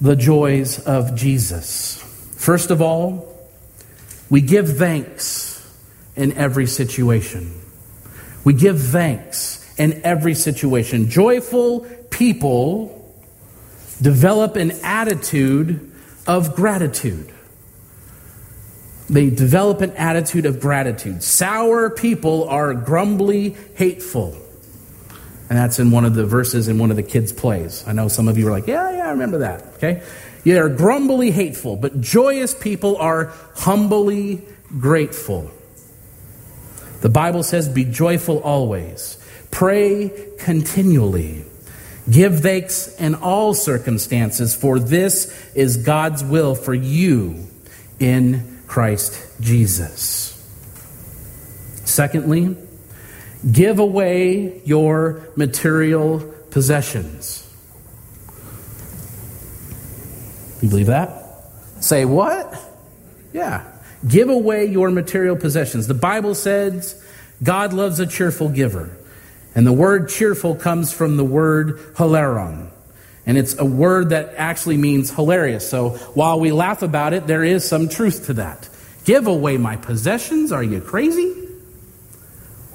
the 0.00 0.16
joys 0.16 0.78
of 0.78 1.14
Jesus. 1.14 2.02
First 2.36 2.70
of 2.70 2.80
all, 2.80 3.36
we 4.30 4.40
give 4.40 4.78
thanks 4.78 5.66
in 6.16 6.32
every 6.32 6.66
situation. 6.66 7.60
We 8.44 8.54
give 8.54 8.80
thanks 8.80 9.64
in 9.78 10.00
every 10.04 10.34
situation. 10.34 11.10
Joyful 11.10 11.80
people 12.10 12.94
develop 14.00 14.56
an 14.56 14.72
attitude 14.82 15.92
of 16.26 16.54
gratitude. 16.54 17.32
They 19.08 19.30
develop 19.30 19.80
an 19.80 19.92
attitude 19.92 20.44
of 20.44 20.60
gratitude. 20.60 21.22
Sour 21.22 21.90
people 21.90 22.48
are 22.48 22.74
grumbly, 22.74 23.56
hateful. 23.74 24.36
And 25.48 25.58
that's 25.58 25.78
in 25.78 25.90
one 25.90 26.04
of 26.04 26.14
the 26.14 26.26
verses 26.26 26.68
in 26.68 26.78
one 26.78 26.90
of 26.90 26.96
the 26.96 27.02
kids' 27.02 27.32
plays. 27.32 27.82
I 27.86 27.92
know 27.92 28.08
some 28.08 28.28
of 28.28 28.36
you 28.36 28.48
are 28.48 28.50
like, 28.50 28.66
yeah, 28.66 28.96
yeah, 28.96 29.06
I 29.06 29.10
remember 29.12 29.38
that. 29.38 29.62
Okay? 29.76 30.02
Yeah, 30.44 30.54
they're 30.54 30.68
grumbly 30.68 31.30
hateful, 31.30 31.76
but 31.76 32.00
joyous 32.00 32.54
people 32.54 32.96
are 32.98 33.32
humbly 33.54 34.42
grateful. 34.78 35.50
The 37.00 37.08
Bible 37.08 37.42
says, 37.42 37.68
be 37.68 37.84
joyful 37.84 38.40
always, 38.40 39.18
pray 39.50 40.12
continually. 40.38 41.44
Give 42.10 42.40
thanks 42.40 42.94
in 42.98 43.14
all 43.14 43.54
circumstances, 43.54 44.54
for 44.54 44.78
this 44.78 45.34
is 45.54 45.78
God's 45.78 46.24
will 46.24 46.54
for 46.54 46.74
you 46.74 47.46
in 47.98 48.47
Christ 48.68 49.20
Jesus. 49.40 50.34
Secondly, 51.84 52.56
give 53.50 53.78
away 53.78 54.60
your 54.64 55.28
material 55.34 56.20
possessions. 56.50 57.44
You 60.60 60.68
believe 60.68 60.86
that? 60.86 61.24
Say 61.80 62.04
what? 62.04 62.54
Yeah. 63.32 63.64
Give 64.06 64.28
away 64.28 64.66
your 64.66 64.90
material 64.90 65.36
possessions. 65.36 65.86
The 65.86 65.94
Bible 65.94 66.34
says 66.34 67.02
God 67.42 67.72
loves 67.72 68.00
a 68.00 68.06
cheerful 68.06 68.48
giver. 68.48 68.96
And 69.54 69.66
the 69.66 69.72
word 69.72 70.08
cheerful 70.08 70.54
comes 70.54 70.92
from 70.92 71.16
the 71.16 71.24
word 71.24 71.78
hilaron. 71.94 72.67
And 73.28 73.36
it's 73.36 73.58
a 73.58 73.64
word 73.64 74.08
that 74.08 74.32
actually 74.36 74.78
means 74.78 75.10
hilarious. 75.10 75.68
So 75.68 75.90
while 76.14 76.40
we 76.40 76.50
laugh 76.50 76.82
about 76.82 77.12
it, 77.12 77.26
there 77.26 77.44
is 77.44 77.68
some 77.68 77.90
truth 77.90 78.26
to 78.26 78.32
that. 78.32 78.70
Give 79.04 79.26
away 79.26 79.58
my 79.58 79.76
possessions? 79.76 80.50
Are 80.50 80.62
you 80.62 80.80
crazy? 80.80 81.34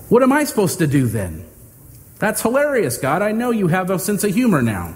What 0.09 0.21
am 0.21 0.31
I 0.31 0.43
supposed 0.43 0.77
to 0.77 0.85
do 0.85 1.07
then? 1.07 1.43
That's 2.19 2.41
hilarious, 2.41 2.99
God. 2.99 3.23
I 3.23 3.31
know 3.31 3.49
you 3.49 3.67
have 3.67 3.89
a 3.89 3.97
sense 3.97 4.23
of 4.23 4.31
humor 4.31 4.61
now. 4.61 4.95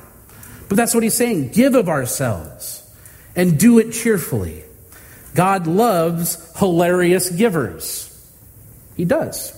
But 0.70 0.78
that's 0.78 0.94
what 0.94 1.02
he's 1.02 1.16
saying. 1.16 1.50
Give 1.50 1.74
of 1.74 1.90
ourselves 1.90 2.88
and 3.36 3.60
do 3.60 3.80
it 3.80 3.94
cheerfully. 3.94 4.64
God 5.34 5.66
loves 5.66 6.56
hilarious 6.60 7.32
givers. 7.32 8.04
He 8.96 9.06
does. 9.06 9.54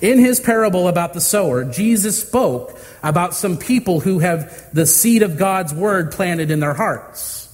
In 0.00 0.18
his 0.18 0.40
parable 0.40 0.88
about 0.88 1.12
the 1.12 1.20
sower, 1.20 1.64
Jesus 1.64 2.20
spoke 2.20 2.78
about 3.02 3.34
some 3.34 3.58
people 3.58 4.00
who 4.00 4.20
have 4.20 4.72
the 4.72 4.86
seed 4.86 5.22
of 5.22 5.36
God's 5.36 5.74
word 5.74 6.12
planted 6.12 6.50
in 6.50 6.60
their 6.60 6.74
hearts. 6.74 7.48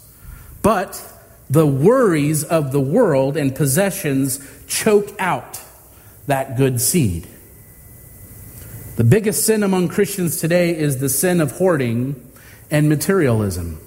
But 0.63 1.01
the 1.51 1.67
worries 1.67 2.45
of 2.45 2.71
the 2.71 2.81
world 2.81 3.37
and 3.37 3.55
possessions 3.55 4.39
choke 4.69 5.13
out 5.19 5.61
that 6.27 6.57
good 6.57 6.81
seed. 6.81 7.27
The 8.97 9.05
biggest 9.05 9.45
sin 9.45 9.63
among 9.63 9.89
Christians 9.89 10.41
today 10.41 10.77
is 10.77 10.99
the 10.99 11.09
sin 11.09 11.41
of 11.41 11.53
hoarding 11.53 12.33
and 12.71 12.89
materialism. 12.89 13.81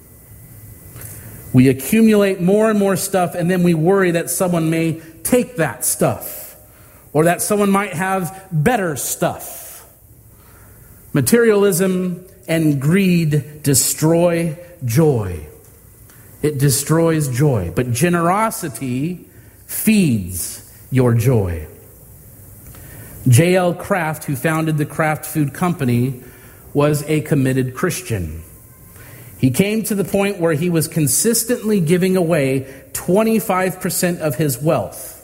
We 1.52 1.68
accumulate 1.68 2.40
more 2.42 2.70
and 2.70 2.78
more 2.78 2.96
stuff, 2.96 3.36
and 3.36 3.50
then 3.50 3.64
we 3.64 3.74
worry 3.74 4.12
that 4.12 4.30
someone 4.30 4.70
may 4.70 5.02
take 5.24 5.56
that 5.56 5.84
stuff 5.84 6.49
or 7.14 7.26
that 7.26 7.42
someone 7.42 7.72
might 7.72 7.94
have 7.94 8.48
better 8.52 8.96
stuff. 8.96 9.86
Materialism 11.14 12.26
and 12.48 12.82
greed 12.82 13.64
destroy 13.64 14.58
joy. 14.86 15.48
It 16.42 16.58
destroys 16.58 17.28
joy. 17.28 17.72
But 17.76 17.92
generosity 17.92 19.28
feeds 19.66 20.66
your 20.92 21.14
joy. 21.14 21.68
J.L. 23.28 23.76
Kraft, 23.76 24.24
who 24.24 24.36
founded 24.36 24.78
the 24.78 24.86
Kraft 24.86 25.26
Food 25.26 25.54
Company, 25.54 26.24
was 26.74 27.04
a 27.04 27.22
committed 27.22 27.76
Christian. 27.76 28.44
He 29.38 29.52
came 29.52 29.84
to 29.84 29.96
the 29.96 30.04
point 30.04 30.40
where 30.40 30.54
he 30.54 30.70
was 30.70 30.88
consistently 30.88 31.80
giving 31.80 32.18
away 32.18 32.84
25% 32.94 34.20
of 34.20 34.36
his 34.36 34.58
wealth. 34.58 35.19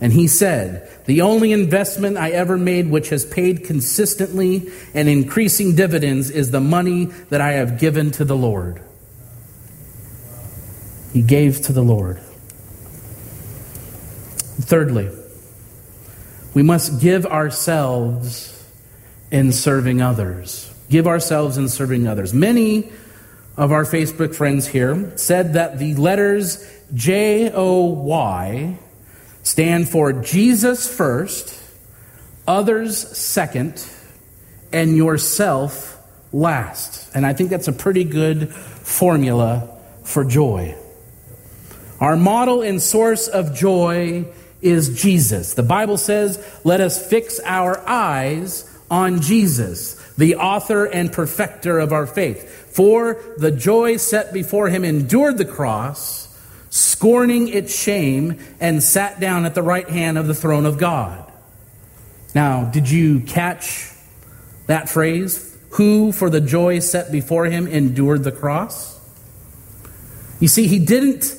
And 0.00 0.12
he 0.12 0.28
said, 0.28 0.88
The 1.04 1.20
only 1.20 1.52
investment 1.52 2.16
I 2.16 2.30
ever 2.30 2.56
made 2.56 2.90
which 2.90 3.10
has 3.10 3.24
paid 3.24 3.64
consistently 3.64 4.70
and 4.94 5.08
increasing 5.08 5.74
dividends 5.74 6.30
is 6.30 6.50
the 6.50 6.60
money 6.60 7.06
that 7.28 7.40
I 7.40 7.52
have 7.52 7.78
given 7.78 8.10
to 8.12 8.24
the 8.24 8.36
Lord. 8.36 8.82
He 11.12 11.22
gave 11.22 11.60
to 11.62 11.72
the 11.72 11.82
Lord. 11.82 12.18
Thirdly, 14.60 15.10
we 16.54 16.62
must 16.62 17.00
give 17.00 17.26
ourselves 17.26 18.56
in 19.30 19.52
serving 19.52 20.00
others. 20.00 20.72
Give 20.88 21.06
ourselves 21.06 21.56
in 21.56 21.68
serving 21.68 22.06
others. 22.06 22.32
Many 22.32 22.90
of 23.56 23.72
our 23.72 23.84
Facebook 23.84 24.34
friends 24.34 24.66
here 24.66 25.12
said 25.16 25.54
that 25.54 25.78
the 25.78 25.94
letters 25.94 26.66
J 26.94 27.50
O 27.52 27.84
Y 27.84 28.78
stand 29.42 29.88
for 29.88 30.12
Jesus 30.12 30.92
first, 30.92 31.60
others 32.46 32.98
second, 33.16 33.84
and 34.72 34.96
yourself 34.96 35.98
last. 36.32 37.10
And 37.14 37.26
I 37.26 37.32
think 37.32 37.50
that's 37.50 37.68
a 37.68 37.72
pretty 37.72 38.04
good 38.04 38.52
formula 38.52 39.68
for 40.04 40.24
joy. 40.24 40.76
Our 42.00 42.16
model 42.16 42.62
and 42.62 42.80
source 42.80 43.28
of 43.28 43.54
joy 43.54 44.26
is 44.62 45.00
Jesus. 45.00 45.54
The 45.54 45.62
Bible 45.62 45.96
says, 45.96 46.60
let 46.64 46.80
us 46.80 47.08
fix 47.08 47.40
our 47.44 47.86
eyes 47.86 48.66
on 48.90 49.20
Jesus, 49.20 49.94
the 50.16 50.36
author 50.36 50.84
and 50.84 51.12
perfecter 51.12 51.78
of 51.78 51.92
our 51.92 52.06
faith. 52.06 52.48
For 52.74 53.22
the 53.38 53.50
joy 53.50 53.96
set 53.96 54.32
before 54.32 54.68
him 54.68 54.84
endured 54.84 55.38
the 55.38 55.44
cross, 55.44 56.19
scorning 56.70 57.48
its 57.48 57.76
shame, 57.76 58.38
and 58.60 58.82
sat 58.82 59.20
down 59.20 59.44
at 59.44 59.54
the 59.54 59.62
right 59.62 59.88
hand 59.88 60.16
of 60.16 60.26
the 60.26 60.34
throne 60.34 60.64
of 60.64 60.78
God. 60.78 61.30
Now, 62.34 62.64
did 62.64 62.88
you 62.88 63.20
catch 63.20 63.92
that 64.66 64.88
phrase? 64.88 65.56
Who, 65.70 66.12
for 66.12 66.30
the 66.30 66.40
joy 66.40 66.78
set 66.78 67.12
before 67.12 67.46
him, 67.46 67.66
endured 67.66 68.24
the 68.24 68.32
cross? 68.32 68.98
You 70.38 70.48
see, 70.48 70.66
he 70.66 70.78
didn't 70.78 71.36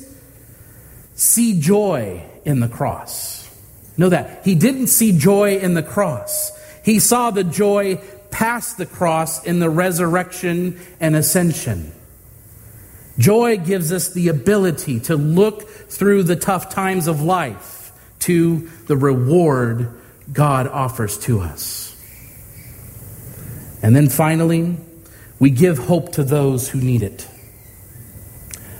see 1.15 1.60
joy 1.60 2.24
in 2.46 2.60
the 2.60 2.67
cross. 2.67 3.50
Know 3.98 4.10
that. 4.10 4.44
He 4.46 4.56
didn't 4.56 4.88
see 4.88 5.17
joy 5.17 5.58
in 5.58 5.74
the 5.74 5.84
cross. 5.84 6.52
He 6.84 7.00
saw 7.00 7.32
the 7.32 7.44
joy 7.44 8.02
past 8.32 8.78
the 8.78 8.86
cross 8.86 9.44
in 9.46 9.60
the 9.60 9.70
resurrection 9.70 10.80
and 11.00 11.15
ascension. 11.15 11.91
Joy 13.17 13.58
gives 13.58 13.91
us 13.91 14.10
the 14.10 14.30
ability 14.30 15.02
to 15.02 15.15
look 15.15 15.69
through 15.69 16.24
the 16.24 16.36
tough 16.36 16.69
times 16.69 17.08
of 17.08 17.21
life 17.21 17.91
to 18.19 18.69
the 18.88 18.95
reward 18.95 19.93
God 20.32 20.67
offers 20.67 21.17
to 21.19 21.41
us. 21.41 21.95
And 23.84 23.95
then 23.95 24.10
finally, 24.10 24.78
we 25.39 25.50
give 25.50 25.78
hope 25.78 26.13
to 26.13 26.24
those 26.24 26.69
who 26.69 26.80
need 26.80 27.04
it. 27.04 27.28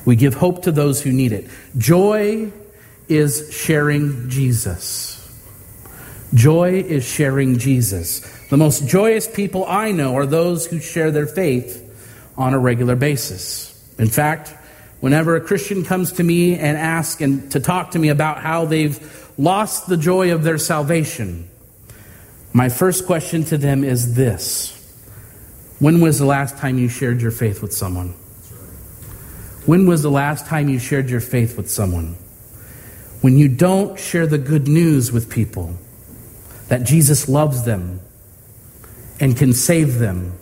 We 0.06 0.16
give 0.16 0.36
hope 0.36 0.64
to 0.64 0.72
those 0.72 1.02
who 1.02 1.12
need 1.12 1.32
it. 1.32 1.48
Joy 1.78 2.52
is 3.08 3.50
sharing 3.52 4.30
Jesus. 4.30 5.18
Joy 6.34 6.80
is 6.80 7.04
sharing 7.04 7.58
Jesus. 7.58 8.20
The 8.50 8.58
most 8.58 8.88
joyous 8.88 9.28
people 9.28 9.66
I 9.66 9.92
know 9.92 10.16
are 10.16 10.26
those 10.26 10.66
who 10.66 10.80
share 10.80 11.12
their 11.12 11.28
faith 11.28 11.78
on 12.38 12.54
a 12.54 12.60
regular 12.60 12.96
basis. 12.96 13.71
In 14.02 14.10
fact, 14.10 14.50
whenever 15.00 15.36
a 15.36 15.42
Christian 15.42 15.86
comes 15.86 16.14
to 16.14 16.24
me 16.24 16.58
and 16.58 16.76
asks 16.76 17.22
and 17.22 17.52
to 17.52 17.60
talk 17.60 17.92
to 17.92 18.00
me 18.00 18.10
about 18.10 18.40
how 18.40 18.66
they've 18.66 19.00
lost 19.38 19.88
the 19.88 19.96
joy 19.96 20.34
of 20.34 20.42
their 20.42 20.58
salvation, 20.58 21.48
my 22.52 22.68
first 22.68 23.06
question 23.06 23.44
to 23.46 23.60
them 23.60 23.84
is 23.84 24.16
this 24.16 24.76
When 25.78 26.02
was 26.02 26.18
the 26.18 26.26
last 26.26 26.58
time 26.58 26.80
you 26.80 26.90
shared 26.90 27.22
your 27.22 27.30
faith 27.30 27.62
with 27.62 27.74
someone? 27.74 28.16
When 29.68 29.86
was 29.86 30.02
the 30.02 30.10
last 30.10 30.48
time 30.48 30.68
you 30.68 30.80
shared 30.80 31.12
your 31.12 31.22
faith 31.22 31.56
with 31.56 31.70
someone? 31.70 32.16
When 33.22 33.38
you 33.38 33.50
don't 33.50 34.00
share 34.00 34.26
the 34.26 34.40
good 34.40 34.68
news 34.68 35.12
with 35.12 35.30
people 35.30 35.76
that 36.70 36.86
Jesus 36.86 37.30
loves 37.30 37.66
them 37.66 38.00
and 39.20 39.38
can 39.38 39.54
save 39.54 40.00
them, 40.00 40.40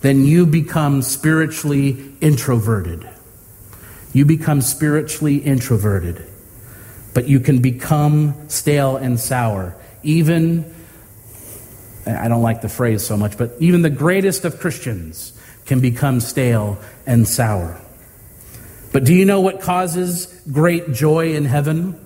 then 0.00 0.24
you 0.24 0.46
become 0.46 1.02
spiritually 1.02 2.14
introverted. 2.20 3.08
You 4.12 4.24
become 4.24 4.60
spiritually 4.60 5.36
introverted. 5.36 6.26
But 7.12 7.28
you 7.28 7.40
can 7.40 7.60
become 7.60 8.48
stale 8.48 8.96
and 8.96 9.18
sour. 9.18 9.76
Even, 10.02 10.72
I 12.06 12.28
don't 12.28 12.42
like 12.42 12.62
the 12.62 12.68
phrase 12.68 13.04
so 13.04 13.16
much, 13.16 13.36
but 13.36 13.52
even 13.58 13.82
the 13.82 13.90
greatest 13.90 14.44
of 14.44 14.58
Christians 14.60 15.32
can 15.66 15.80
become 15.80 16.20
stale 16.20 16.78
and 17.06 17.28
sour. 17.28 17.80
But 18.92 19.04
do 19.04 19.14
you 19.14 19.24
know 19.24 19.40
what 19.40 19.60
causes 19.60 20.26
great 20.50 20.92
joy 20.92 21.34
in 21.34 21.44
heaven? 21.44 21.98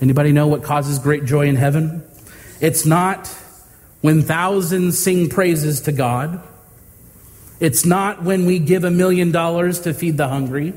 Anybody 0.00 0.32
know 0.32 0.46
what 0.46 0.62
causes 0.62 0.98
great 0.98 1.24
joy 1.24 1.46
in 1.46 1.56
heaven? 1.56 2.02
It's 2.60 2.86
not 2.86 3.34
when 4.06 4.22
thousands 4.22 4.96
sing 4.96 5.28
praises 5.28 5.80
to 5.80 5.90
God. 5.90 6.40
It's 7.58 7.84
not 7.84 8.22
when 8.22 8.46
we 8.46 8.60
give 8.60 8.84
a 8.84 8.90
million 8.92 9.32
dollars 9.32 9.80
to 9.80 9.92
feed 9.92 10.16
the 10.16 10.28
hungry. 10.28 10.74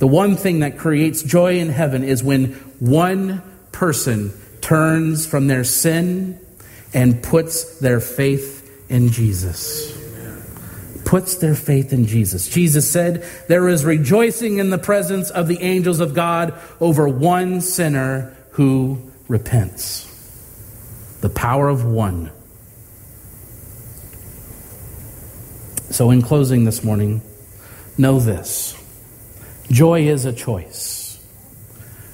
The 0.00 0.08
one 0.08 0.34
thing 0.34 0.58
that 0.58 0.78
creates 0.78 1.22
joy 1.22 1.60
in 1.60 1.68
heaven 1.68 2.02
is 2.02 2.24
when 2.24 2.54
one 2.80 3.40
person 3.70 4.32
turns 4.62 5.28
from 5.28 5.46
their 5.46 5.62
sin 5.62 6.44
and 6.92 7.22
puts 7.22 7.78
their 7.78 8.00
faith 8.00 8.68
in 8.90 9.10
Jesus 9.10 9.96
puts 11.04 11.36
their 11.36 11.54
faith 11.54 11.92
in 11.92 12.04
Jesus. 12.04 12.48
Jesus 12.48 12.90
said, 12.90 13.24
There 13.46 13.68
is 13.68 13.84
rejoicing 13.84 14.58
in 14.58 14.70
the 14.70 14.78
presence 14.78 15.30
of 15.30 15.46
the 15.46 15.62
angels 15.62 16.00
of 16.00 16.14
God 16.14 16.52
over 16.80 17.08
one 17.08 17.60
sinner 17.60 18.36
who 18.50 19.12
repents. 19.28 20.15
The 21.20 21.28
power 21.28 21.68
of 21.68 21.84
one. 21.84 22.30
So, 25.90 26.10
in 26.10 26.22
closing 26.22 26.64
this 26.64 26.84
morning, 26.84 27.22
know 27.96 28.20
this 28.20 28.74
joy 29.70 30.08
is 30.08 30.24
a 30.24 30.32
choice. 30.32 31.18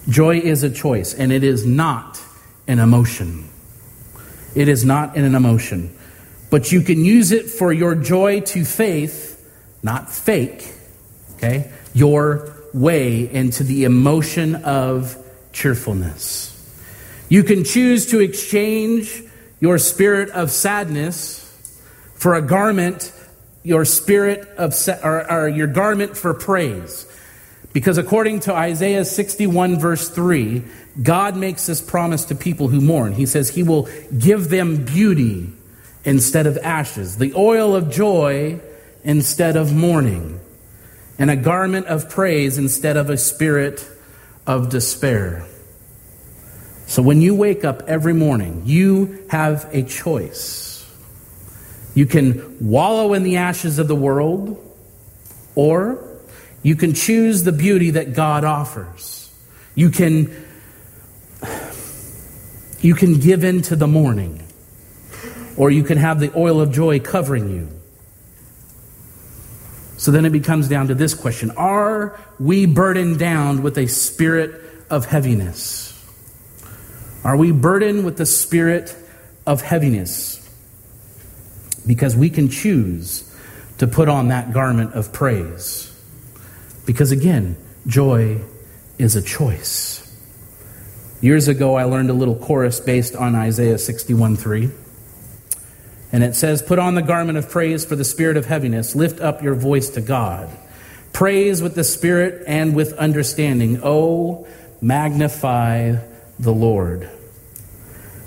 Joy 0.09 0.39
is 0.39 0.63
a 0.63 0.71
choice, 0.71 1.15
and 1.15 1.33
it 1.33 1.45
is 1.45 1.65
not 1.65 2.21
an 2.67 2.79
emotion. 2.79 3.49
It 4.55 4.69
is 4.69 4.85
not 4.85 5.17
an 5.17 5.35
emotion. 5.35 5.97
But 6.51 6.71
you 6.71 6.83
can 6.83 7.05
use 7.05 7.33
it 7.33 7.49
for 7.49 7.73
your 7.73 7.95
joy 7.95 8.41
to 8.41 8.65
faith, 8.65 9.39
not 9.83 10.11
fake, 10.11 10.71
okay? 11.37 11.73
Your 11.95 12.53
way 12.75 13.33
into 13.33 13.65
the 13.65 13.85
emotion 13.85 14.57
of 14.57 15.17
cheerfulness. 15.53 16.52
You 17.33 17.43
can 17.43 17.65
choose 17.65 18.09
to 18.11 18.21
exchange 18.21 19.23
your 19.59 19.79
spirit 19.79 20.29
of 20.33 20.51
sadness 20.51 21.41
for 22.15 22.35
a 22.35 22.43
garment, 22.43 23.11
your 23.63 23.87
spirit 23.87 24.47
of, 24.59 24.75
or, 25.03 25.33
or 25.33 25.49
your 25.49 25.67
garment 25.67 26.15
for 26.15 26.35
praise. 26.35 27.07
Because 27.73 27.97
according 27.97 28.41
to 28.41 28.55
Isaiah 28.55 29.07
61, 29.07 29.79
verse 29.79 30.11
3, 30.11 30.63
God 31.03 31.35
makes 31.35 31.65
this 31.65 31.81
promise 31.81 32.27
to 32.27 32.35
people 32.35 32.69
who 32.69 32.83
mourn. 32.83 33.15
He 33.15 33.25
says, 33.25 33.49
He 33.49 33.63
will 33.63 33.89
give 34.19 34.51
them 34.51 34.85
beauty 34.85 35.49
instead 36.05 36.47
of 36.47 36.59
ashes, 36.59 37.17
the 37.17 37.33
oil 37.35 37.75
of 37.75 37.91
joy 37.91 38.61
instead 39.05 39.57
of 39.57 39.73
mourning, 39.73 40.39
and 41.19 41.31
a 41.31 41.37
garment 41.37 41.87
of 41.87 42.11
praise 42.11 42.59
instead 42.59 42.99
of 42.99 43.09
a 43.09 43.17
spirit 43.17 43.89
of 44.47 44.69
despair. 44.69 45.47
So 46.93 47.01
when 47.01 47.23
you 47.23 47.35
wake 47.35 47.65
up 47.65 47.85
every 47.87 48.13
mourning, 48.13 48.65
you 48.67 49.25
have 49.31 49.67
a 49.73 49.83
choice. 49.83 50.87
You 51.95 52.05
can 52.05 52.59
wallow 52.61 53.15
in 53.15 53.23
the 53.23 53.39
ashes 53.39 53.79
of 53.79 53.89
the 53.89 53.95
world, 53.95 54.63
or 55.55 56.07
you 56.63 56.77
can 56.77 56.93
choose 56.93 57.45
the 57.45 57.53
beauty 57.53 57.93
that 57.93 58.13
God 58.13 58.45
offers. 58.45 59.33
You 59.75 59.89
can, 59.89 60.45
you 62.83 62.95
can 62.95 63.19
give 63.19 63.43
in 63.43 63.63
to 63.63 63.77
the 63.77 63.87
morning 63.87 64.47
or 65.57 65.71
you 65.71 65.85
can 65.85 65.97
have 65.97 66.21
the 66.21 66.31
oil 66.37 66.61
of 66.61 66.73
joy 66.73 67.01
covering 67.01 67.49
you. 67.49 67.69
So 69.97 70.11
then 70.11 70.27
it 70.27 70.31
becomes 70.31 70.69
down 70.69 70.89
to 70.89 70.95
this 70.95 71.15
question 71.15 71.53
Are 71.53 72.21
we 72.39 72.67
burdened 72.67 73.19
down 73.19 73.63
with 73.63 73.79
a 73.79 73.87
spirit 73.87 74.61
of 74.91 75.07
heaviness? 75.07 75.92
Are 77.25 77.37
we 77.37 77.53
burdened 77.53 78.05
with 78.05 78.17
the 78.17 78.27
spirit 78.27 78.95
of 79.47 79.63
heaviness? 79.63 80.39
Because 81.87 82.17
we 82.17 82.31
can 82.31 82.49
choose 82.49 83.29
to 83.79 83.87
put 83.87 84.09
on 84.09 84.29
that 84.29 84.53
garment 84.53 84.95
of 84.95 85.13
praise. 85.13 85.89
Because 86.85 87.13
again, 87.13 87.57
joy 87.87 88.41
is 88.99 89.17
a 89.17 89.23
choice. 89.23 89.99
Years 91.21 91.47
ago, 91.47 91.77
I 91.77 91.85
learned 91.85 92.11
a 92.11 92.15
little 92.15 92.35
chorus 92.35 92.81
based 92.81 93.15
on 93.15 93.35
Isaiah 93.35 93.79
61 93.79 94.37
3. 94.37 94.71
And 96.11 96.23
it 96.25 96.35
says, 96.35 96.63
Put 96.63 96.79
on 96.79 96.95
the 96.95 97.03
garment 97.03 97.39
of 97.39 97.49
praise 97.49 97.85
for 97.85 97.97
the 97.97 98.05
spirit 98.05 98.37
of 98.37 98.47
heaviness. 98.47 98.95
Lift 98.95 99.21
up 99.21 99.43
your 99.43 99.55
voice 99.55 99.91
to 99.91 100.01
God. 100.01 100.51
Praise 101.13 101.63
with 101.63 101.75
the 101.75 101.85
spirit 101.85 102.45
and 102.47 102.75
with 102.75 102.93
understanding. 102.95 103.81
Oh, 103.83 104.47
magnify 104.81 105.97
the 106.43 106.53
Lord. 106.53 107.09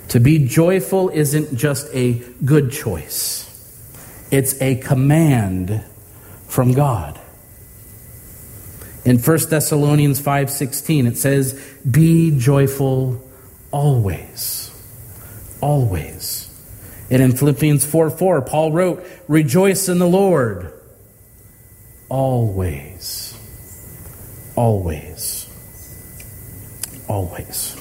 To 0.10 0.20
be 0.20 0.48
joyful 0.48 1.10
isn't 1.10 1.56
just 1.58 1.88
a 1.94 2.22
good 2.44 2.72
choice, 2.72 3.44
it's 4.32 4.60
a 4.62 4.76
command 4.76 5.84
from 6.48 6.74
God. 6.74 7.20
In 9.04 9.20
1 9.20 9.50
Thessalonians 9.50 10.20
5:16 10.20 11.06
it 11.06 11.18
says, 11.18 11.60
"Be 11.90 12.32
joyful 12.38 13.22
always." 13.72 14.72
Always. 15.62 16.46
And 17.10 17.22
in 17.22 17.36
Philippians 17.36 17.86
4 17.86 18.10
4, 18.10 18.42
Paul 18.42 18.72
wrote, 18.72 19.06
Rejoice 19.28 19.90
in 19.90 20.00
the 20.00 20.08
Lord 20.08 20.72
always. 22.10 23.38
Always. 24.56 25.48
Always. 27.08 27.75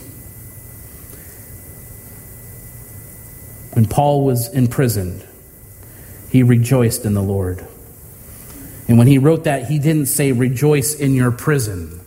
When 3.75 3.87
Paul 3.87 4.25
was 4.25 4.49
imprisoned, 4.55 5.27
he 6.31 6.43
rejoiced 6.43 7.05
in 7.05 7.14
the 7.14 7.22
Lord. 7.22 7.64
And 8.87 8.99
when 8.99 9.07
he 9.07 9.18
wrote 9.18 9.45
that, 9.45 9.66
he 9.66 9.79
didn't 9.79 10.07
say, 10.07 10.33
Rejoice 10.33 10.95
in 10.95 11.14
your 11.14 11.31
prison. 11.31 12.01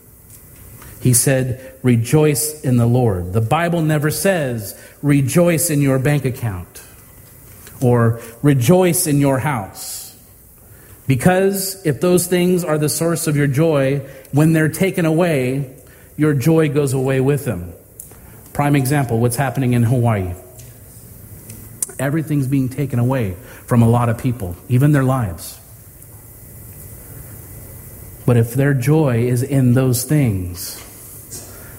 He 1.02 1.14
said, 1.14 1.76
Rejoice 1.84 2.62
in 2.62 2.78
the 2.78 2.86
Lord. 2.86 3.34
The 3.34 3.42
Bible 3.42 3.82
never 3.82 4.12
says, 4.12 4.80
Rejoice 5.02 5.70
in 5.70 5.82
your 5.82 6.00
bank 6.00 6.26
account 6.26 6.82
or 7.82 8.22
rejoice 8.42 9.06
in 9.06 9.20
your 9.20 9.38
house. 9.38 10.16
Because 11.06 11.86
if 11.86 12.02
those 12.02 12.28
things 12.28 12.64
are 12.64 12.78
the 12.78 12.90
source 12.90 13.28
of 13.28 13.36
your 13.36 13.48
joy, 13.48 14.00
when 14.32 14.54
they're 14.54 14.70
taken 14.70 15.06
away, 15.06 15.76
your 16.18 16.34
joy 16.34 16.70
goes 16.70 16.94
away 16.94 17.22
with 17.22 17.46
them. 17.46 17.74
Prime 18.54 18.76
example 18.76 19.20
what's 19.20 19.36
happening 19.36 19.74
in 19.74 19.84
Hawaii. 19.84 20.34
Everything's 22.00 22.48
being 22.48 22.70
taken 22.70 23.00
away 23.00 23.36
from 23.66 23.82
a 23.82 23.90
lot 23.90 24.10
of 24.10 24.18
people, 24.18 24.56
even 24.70 24.92
their 24.92 25.04
lives. 25.04 25.60
But 28.26 28.38
if 28.38 28.54
their 28.54 28.74
joy 28.74 29.28
is 29.28 29.42
in 29.42 29.74
those 29.74 30.04
things, 30.04 30.84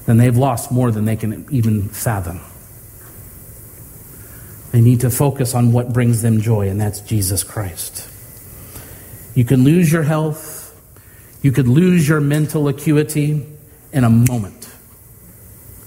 then 0.07 0.17
they've 0.17 0.37
lost 0.37 0.73
more 0.73 0.91
than 0.91 1.05
they 1.05 1.17
can 1.17 1.47
even 1.51 1.89
fathom. 1.91 2.41
They 4.73 4.81
need 4.81 5.01
to 5.01 5.11
focus 5.11 5.55
on 5.55 5.73
what 5.73 5.93
brings 5.93 6.23
them 6.23 6.41
joy, 6.41 6.69
and 6.69 6.81
that's 6.81 7.01
Jesus 7.01 7.45
Christ. 7.45 8.09
You 9.35 9.45
can 9.45 9.65
lose 9.65 9.93
your 9.93 10.03
health, 10.03 10.75
you 11.43 11.53
could 11.53 11.69
lose 11.69 12.09
your 12.09 12.21
mental 12.21 12.69
acuity 12.69 13.47
in 13.93 14.05
a 14.05 14.11
moment. 14.11 14.69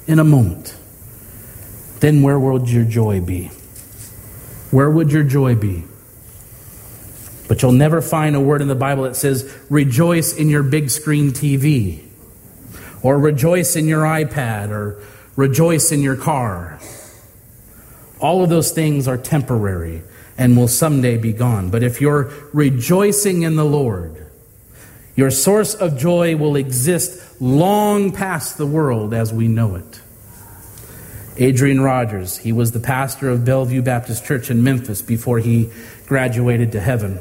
In 0.07 0.19
a 0.19 0.23
moment. 0.23 0.75
Then 1.99 2.21
where 2.21 2.39
would 2.39 2.69
your 2.69 2.86
joy 2.86 3.21
be? 3.21 3.51
Where 4.72 4.89
would 4.89 5.11
your 5.11 5.24
joy 5.24 5.55
be? 5.55 5.84
But 7.47 7.61
you'll 7.61 7.74
never 7.74 8.01
find 8.01 8.36
a 8.36 8.39
word 8.39 8.61
in 8.61 8.69
the 8.69 8.76
Bible 8.76 9.03
that 9.03 9.15
says, 9.15 9.53
rejoice 9.69 10.34
in 10.34 10.49
your 10.49 10.63
big 10.63 10.89
screen 10.89 11.32
TV, 11.32 12.01
or 13.03 13.19
rejoice 13.19 13.76
in 13.76 13.88
your 13.88 14.03
iPad, 14.03 14.69
or 14.69 15.03
rejoice 15.36 15.91
in 15.91 16.01
your 16.01 16.15
car. 16.15 16.80
All 18.22 18.43
of 18.43 18.49
those 18.49 18.72
things 18.72 19.07
are 19.07 19.17
temporary 19.17 20.03
and 20.38 20.55
will 20.55 20.69
someday 20.69 21.17
be 21.17 21.34
gone. 21.34 21.69
But 21.69 21.84
if 21.84 21.99
you're 21.99 22.32
rejoicing 22.53 23.41
in 23.41 23.57
the 23.57 23.65
Lord, 23.65 24.26
your 25.15 25.30
source 25.30 25.76
of 25.76 25.97
joy 25.97 26.38
will 26.38 26.55
exist 26.55 27.41
long 27.41 28.11
past 28.11 28.57
the 28.57 28.65
world 28.65 29.13
as 29.13 29.34
we 29.34 29.47
know 29.47 29.76
it. 29.76 30.01
Adrian 31.41 31.81
Rogers, 31.81 32.37
he 32.37 32.51
was 32.51 32.71
the 32.71 32.79
pastor 32.79 33.27
of 33.29 33.43
Bellevue 33.43 33.81
Baptist 33.81 34.23
Church 34.23 34.51
in 34.51 34.63
Memphis 34.63 35.01
before 35.01 35.39
he 35.39 35.71
graduated 36.05 36.73
to 36.73 36.79
heaven. 36.79 37.19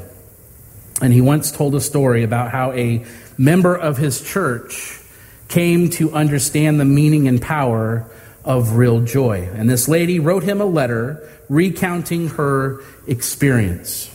And 1.01 1.11
he 1.11 1.21
once 1.21 1.51
told 1.51 1.73
a 1.73 1.81
story 1.81 2.21
about 2.21 2.51
how 2.51 2.71
a 2.73 3.03
member 3.39 3.75
of 3.75 3.97
his 3.97 4.21
church 4.21 4.99
came 5.47 5.89
to 5.91 6.13
understand 6.13 6.79
the 6.79 6.85
meaning 6.85 7.27
and 7.27 7.41
power 7.41 8.05
of 8.45 8.75
real 8.75 9.01
joy. 9.01 9.49
And 9.55 9.67
this 9.67 9.87
lady 9.87 10.19
wrote 10.19 10.43
him 10.43 10.61
a 10.61 10.65
letter 10.65 11.27
recounting 11.49 12.27
her 12.29 12.83
experience. 13.07 14.07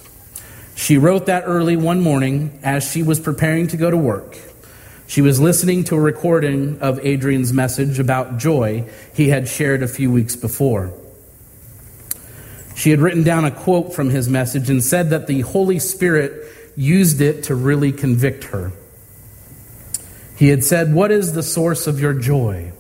She 0.77 0.99
wrote 0.99 1.27
that 1.27 1.43
early 1.47 1.77
one 1.77 2.01
morning 2.01 2.61
as 2.63 2.89
she 2.89 3.03
was 3.03 3.19
preparing 3.19 3.67
to 3.69 3.77
go 3.77 3.91
to 3.91 3.97
work. 3.97 4.39
She 5.07 5.23
was 5.23 5.39
listening 5.41 5.85
to 5.85 5.97
a 5.97 6.01
recording 6.01 6.81
of 6.81 6.99
Adrian's 7.05 7.53
message 7.53 7.99
about 7.99 8.39
joy 8.39 8.89
he 9.15 9.29
had 9.29 9.49
shared 9.49 9.83
a 9.83 9.89
few 9.89 10.11
weeks 10.11 10.35
before. 10.35 10.93
She 12.75 12.91
had 12.91 13.01
written 13.01 13.23
down 13.23 13.45
a 13.45 13.51
quote 13.51 13.95
from 13.95 14.11
his 14.11 14.29
message 14.29 14.69
and 14.69 14.83
said 14.83 15.11
that 15.11 15.27
the 15.29 15.43
Holy 15.43 15.79
Spirit 15.79 16.53
used 16.77 17.21
it 17.21 17.45
to 17.45 17.55
really 17.55 17.93
convict 17.93 18.45
her. 18.45 18.73
He 20.37 20.49
had 20.49 20.65
said, 20.65 20.93
What 20.93 21.11
is 21.11 21.33
the 21.33 21.43
source 21.43 21.87
of 21.87 22.01
your 22.01 22.13
joy? 22.13 22.73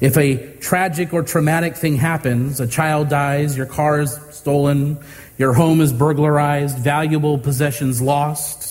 If 0.00 0.16
a 0.16 0.56
tragic 0.60 1.12
or 1.12 1.22
traumatic 1.22 1.76
thing 1.76 1.96
happens, 1.96 2.60
a 2.60 2.66
child 2.66 3.10
dies, 3.10 3.56
your 3.56 3.66
car 3.66 4.00
is 4.00 4.18
stolen, 4.30 4.98
your 5.36 5.52
home 5.52 5.82
is 5.82 5.92
burglarized, 5.92 6.78
valuable 6.78 7.36
possessions 7.38 8.00
lost, 8.00 8.69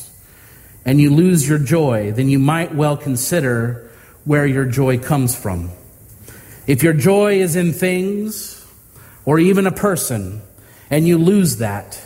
and 0.86 1.00
you 1.00 1.14
lose 1.14 1.48
your 1.48 1.60
joy, 1.60 2.12
then 2.12 2.30
you 2.30 2.40
might 2.40 2.74
well 2.74 2.98
consider 2.98 3.90
where 4.26 4.46
your 4.46 4.66
joy 4.66 4.98
comes 4.98 5.36
from. 5.36 5.72
If 6.68 6.84
your 6.84 6.94
joy 6.94 7.40
is 7.40 7.56
in 7.56 7.74
things 7.74 8.66
or 9.26 9.40
even 9.40 9.68
a 9.68 9.72
person, 9.72 10.42
and 10.90 11.08
you 11.08 11.18
lose 11.18 11.58
that, 11.58 12.02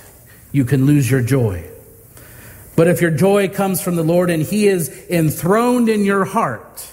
you 0.51 0.65
can 0.65 0.85
lose 0.85 1.09
your 1.09 1.21
joy. 1.21 1.69
But 2.75 2.87
if 2.87 3.01
your 3.01 3.11
joy 3.11 3.49
comes 3.49 3.81
from 3.81 3.95
the 3.95 4.03
Lord 4.03 4.29
and 4.29 4.43
He 4.43 4.67
is 4.67 4.89
enthroned 5.09 5.89
in 5.89 6.05
your 6.05 6.25
heart, 6.25 6.89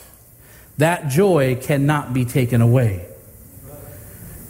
that 0.79 1.09
joy 1.09 1.57
cannot 1.57 2.13
be 2.13 2.25
taken 2.25 2.61
away. 2.61 3.07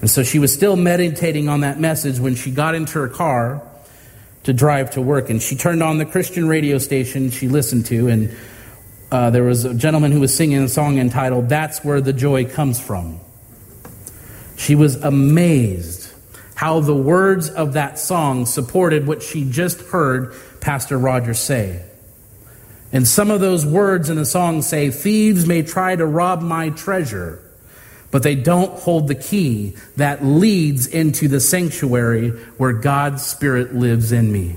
And 0.00 0.10
so 0.10 0.22
she 0.22 0.38
was 0.38 0.52
still 0.52 0.76
meditating 0.76 1.48
on 1.48 1.60
that 1.60 1.78
message 1.78 2.18
when 2.18 2.34
she 2.34 2.50
got 2.50 2.74
into 2.74 2.98
her 2.98 3.08
car 3.08 3.62
to 4.45 4.53
drive 4.53 4.93
to 4.93 5.03
work. 5.03 5.30
And 5.30 5.41
she 5.43 5.57
turned 5.57 5.82
on 5.82 5.99
the 5.99 6.07
Christian 6.07 6.49
radio 6.49 6.78
station 6.78 7.30
she 7.30 7.49
listened 7.49 7.86
to, 7.86 8.09
and 8.09 8.36
uh, 9.11 9.30
there 9.30 9.45
was 9.45 9.64
a 9.64 9.74
gentleman 9.74 10.12
who 10.12 10.20
was 10.20 10.34
singing 10.34 10.62
a 10.62 10.68
song 10.68 10.99
entitled, 10.99 11.49
That's 11.49 11.84
Where 11.84 12.01
the 12.01 12.12
Joy 12.12 12.45
Comes 12.45 12.80
From. 12.80 13.20
She 14.57 14.74
was 14.74 14.97
amazed 14.97 16.12
how 16.55 16.80
the 16.80 16.95
words 16.95 17.49
of 17.49 17.72
that 17.72 17.99
song 17.99 18.45
supported 18.45 19.07
what 19.07 19.22
she 19.22 19.49
just 19.49 19.80
heard 19.80 20.34
Pastor 20.61 20.99
Rogers 20.99 21.38
say. 21.38 21.82
And 22.93 23.09
some 23.09 23.30
of 23.30 23.41
those 23.41 23.64
words 23.64 24.11
in 24.11 24.16
the 24.16 24.26
song 24.26 24.62
say, 24.62 24.91
Thieves 24.91 25.47
may 25.47 25.62
try 25.62 25.97
to 25.97 26.05
rob 26.05 26.43
my 26.43 26.70
treasure, 26.70 27.43
but 28.11 28.22
they 28.22 28.34
don't 28.34 28.72
hold 28.80 29.08
the 29.08 29.14
key 29.14 29.76
that 29.96 30.24
leads 30.24 30.86
into 30.86 31.28
the 31.28 31.40
sanctuary 31.40 32.30
where 32.58 32.72
God's 32.72 33.24
Spirit 33.24 33.74
lives 33.74 34.12
in 34.12 34.32
me. 34.32 34.56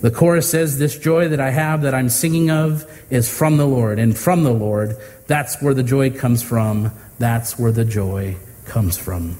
The 0.00 0.10
chorus 0.10 0.50
says, 0.50 0.78
This 0.78 0.98
joy 0.98 1.28
that 1.28 1.40
I 1.40 1.50
have, 1.50 1.82
that 1.82 1.94
I'm 1.94 2.08
singing 2.08 2.50
of, 2.50 2.84
is 3.10 3.28
from 3.34 3.56
the 3.56 3.66
Lord. 3.66 3.98
And 3.98 4.16
from 4.16 4.44
the 4.44 4.52
Lord, 4.52 4.96
that's 5.26 5.62
where 5.62 5.74
the 5.74 5.82
joy 5.82 6.10
comes 6.10 6.42
from. 6.42 6.92
That's 7.18 7.58
where 7.58 7.72
the 7.72 7.84
joy 7.84 8.36
comes 8.66 8.98
from. 8.98 9.38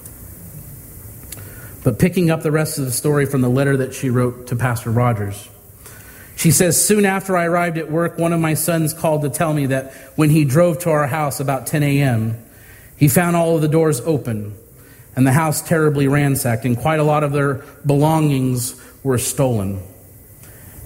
But 1.82 1.99
picking 1.99 2.30
up 2.30 2.42
the 2.42 2.51
rest 2.51 2.78
of 2.78 2.86
the 2.86 2.92
story 2.92 3.26
from 3.26 3.42
the 3.42 3.51
letter 3.51 3.76
that 3.76 3.92
she 3.92 4.09
wrote 4.09 4.47
to 4.49 4.57
Pastor 4.57 4.90
Rogers. 4.90 5.49
She 6.37 6.51
says, 6.51 6.82
Soon 6.85 7.05
after 7.05 7.37
I 7.37 7.45
arrived 7.45 7.78
at 7.78 7.91
work, 7.91 8.18
one 8.18 8.32
of 8.32 8.41
my 8.41 8.55
sons 8.55 8.93
called 8.93 9.22
to 9.22 9.30
tell 9.30 9.53
me 9.53 9.66
that 9.66 9.93
when 10.16 10.30
he 10.30 10.45
drove 10.45 10.80
to 10.80 10.91
our 10.91 11.07
house 11.07 11.41
about 11.41 11.66
10 11.66 11.82
a.m., 11.82 12.45
he 12.97 13.09
found 13.09 13.37
all 13.37 13.57
of 13.57 13.62
the 13.62 13.68
doors 13.68 14.01
open 14.01 14.57
and 15.16 15.26
the 15.26 15.32
house 15.32 15.62
terribly 15.62 16.09
ransacked, 16.09 16.64
and 16.64 16.76
quite 16.76 16.99
a 16.99 17.05
lot 17.05 17.22
of 17.22 17.32
their 17.32 17.64
belongings 17.87 18.80
were 19.05 19.18
stolen. 19.18 19.80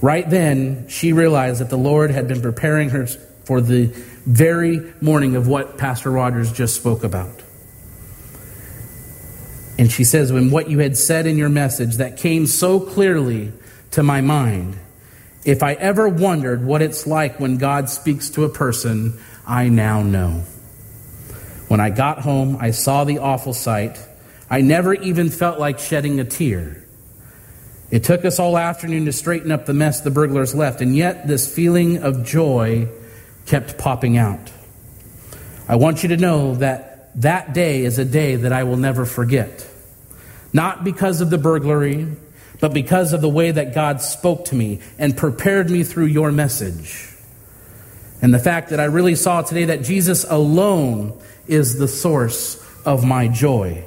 Right 0.03 0.28
then, 0.28 0.86
she 0.88 1.12
realized 1.12 1.61
that 1.61 1.70
the 1.70 1.78
Lord 1.78 2.11
had 2.11 2.28
been 2.28 2.42
preparing 2.42 2.90
her 2.90 3.07
for 3.07 3.61
the 3.61 3.86
very 4.26 4.92
morning 5.01 5.34
of 5.34 5.49
what 5.49 5.78
Pastor 5.78 6.11
Rogers 6.11 6.53
just 6.53 6.76
spoke 6.76 7.05
about. 7.05 7.42
And 9.78 9.90
she 9.90 10.05
says, 10.05 10.32
When 10.32 10.51
what 10.51 10.68
you 10.68 10.80
had 10.80 10.96
said 10.96 11.26
in 11.26 11.38
your 11.38 11.49
message 11.49 11.96
that 11.96 12.18
came 12.18 12.46
so 12.46 12.78
clearly 12.80 13.53
to 13.92 14.03
my 14.03 14.20
mind, 14.20 14.76
if 15.45 15.62
I 15.62 15.74
ever 15.74 16.09
wondered 16.09 16.64
what 16.64 16.82
it's 16.82 17.07
like 17.07 17.39
when 17.41 17.59
God 17.59 17.89
speaks 17.89 18.30
to 18.30 18.45
a 18.45 18.49
person, 18.49 19.18
I 19.47 19.68
now 19.68 20.03
know. 20.03 20.43
When 21.68 21.80
I 21.80 21.91
got 21.91 22.20
home, 22.20 22.57
I 22.61 22.70
saw 22.70 23.05
the 23.05 23.18
awful 23.18 23.53
sight. 23.53 23.99
I 24.51 24.62
never 24.62 24.95
even 24.95 25.28
felt 25.28 25.59
like 25.59 25.78
shedding 25.78 26.18
a 26.20 26.24
tear. 26.24 26.84
It 27.91 28.05
took 28.05 28.24
us 28.24 28.39
all 28.39 28.59
afternoon 28.59 29.07
to 29.07 29.12
straighten 29.12 29.51
up 29.51 29.66
the 29.66 29.74
mess 29.74 30.01
the 30.01 30.11
burglars 30.11 30.55
left, 30.55 30.80
and 30.80 30.97
yet 30.97 31.26
this 31.26 31.53
feeling 31.53 32.03
of 32.03 32.24
joy 32.24 32.89
kept 33.47 33.78
popping 33.78 34.18
out. 34.18 34.53
I 35.68 35.76
want 35.76 36.03
you 36.03 36.11
to 36.11 36.16
know 36.16 36.55
that 36.57 37.11
that 37.20 37.53
day 37.55 37.84
is 37.84 37.99
a 37.99 38.05
day 38.05 38.36
that 38.36 38.53
I 38.53 38.64
will 38.64 38.76
never 38.76 39.05
forget. 39.05 39.66
Not 40.53 40.84
because 40.84 41.20
of 41.20 41.30
the 41.30 41.39
burglary, 41.39 42.07
but 42.61 42.74
because 42.74 43.12
of 43.12 43.20
the 43.20 43.28
way 43.28 43.50
that 43.50 43.74
God 43.74 44.00
spoke 44.00 44.46
to 44.46 44.54
me 44.54 44.80
and 44.98 45.16
prepared 45.16 45.70
me 45.70 45.84
through 45.84 46.06
your 46.06 46.32
message. 46.32 47.09
And 48.20 48.34
the 48.34 48.38
fact 48.38 48.70
that 48.70 48.80
I 48.80 48.84
really 48.84 49.14
saw 49.14 49.42
today 49.42 49.66
that 49.66 49.82
Jesus 49.82 50.24
alone 50.24 51.18
is 51.46 51.78
the 51.78 51.88
source 51.88 52.62
of 52.84 53.04
my 53.04 53.28
joy. 53.28 53.84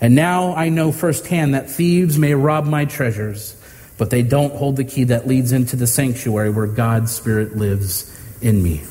And 0.00 0.14
now 0.14 0.54
I 0.54 0.70
know 0.70 0.92
firsthand 0.92 1.54
that 1.54 1.70
thieves 1.70 2.18
may 2.18 2.34
rob 2.34 2.66
my 2.66 2.84
treasures, 2.84 3.56
but 3.96 4.10
they 4.10 4.22
don't 4.22 4.54
hold 4.54 4.76
the 4.76 4.84
key 4.84 5.04
that 5.04 5.26
leads 5.26 5.52
into 5.52 5.76
the 5.76 5.86
sanctuary 5.86 6.50
where 6.50 6.66
God's 6.66 7.12
Spirit 7.12 7.56
lives 7.56 8.10
in 8.42 8.62
me. 8.62 8.82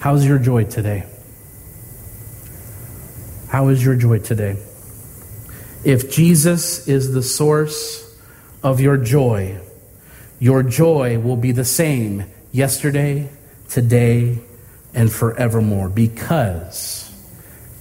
How's 0.00 0.26
your 0.26 0.38
joy 0.38 0.64
today? 0.64 1.06
How 3.48 3.68
is 3.68 3.84
your 3.84 3.94
joy 3.94 4.18
today? 4.18 4.56
If 5.84 6.10
Jesus 6.10 6.88
is 6.88 7.12
the 7.12 7.22
source 7.22 8.04
of 8.62 8.80
your 8.80 8.96
joy, 8.96 9.60
your 10.40 10.62
joy 10.62 11.18
will 11.18 11.36
be 11.36 11.52
the 11.52 11.64
same 11.64 12.24
yesterday, 12.52 13.28
today, 13.68 14.38
and 14.94 15.12
forevermore 15.12 15.88
because 15.88 17.12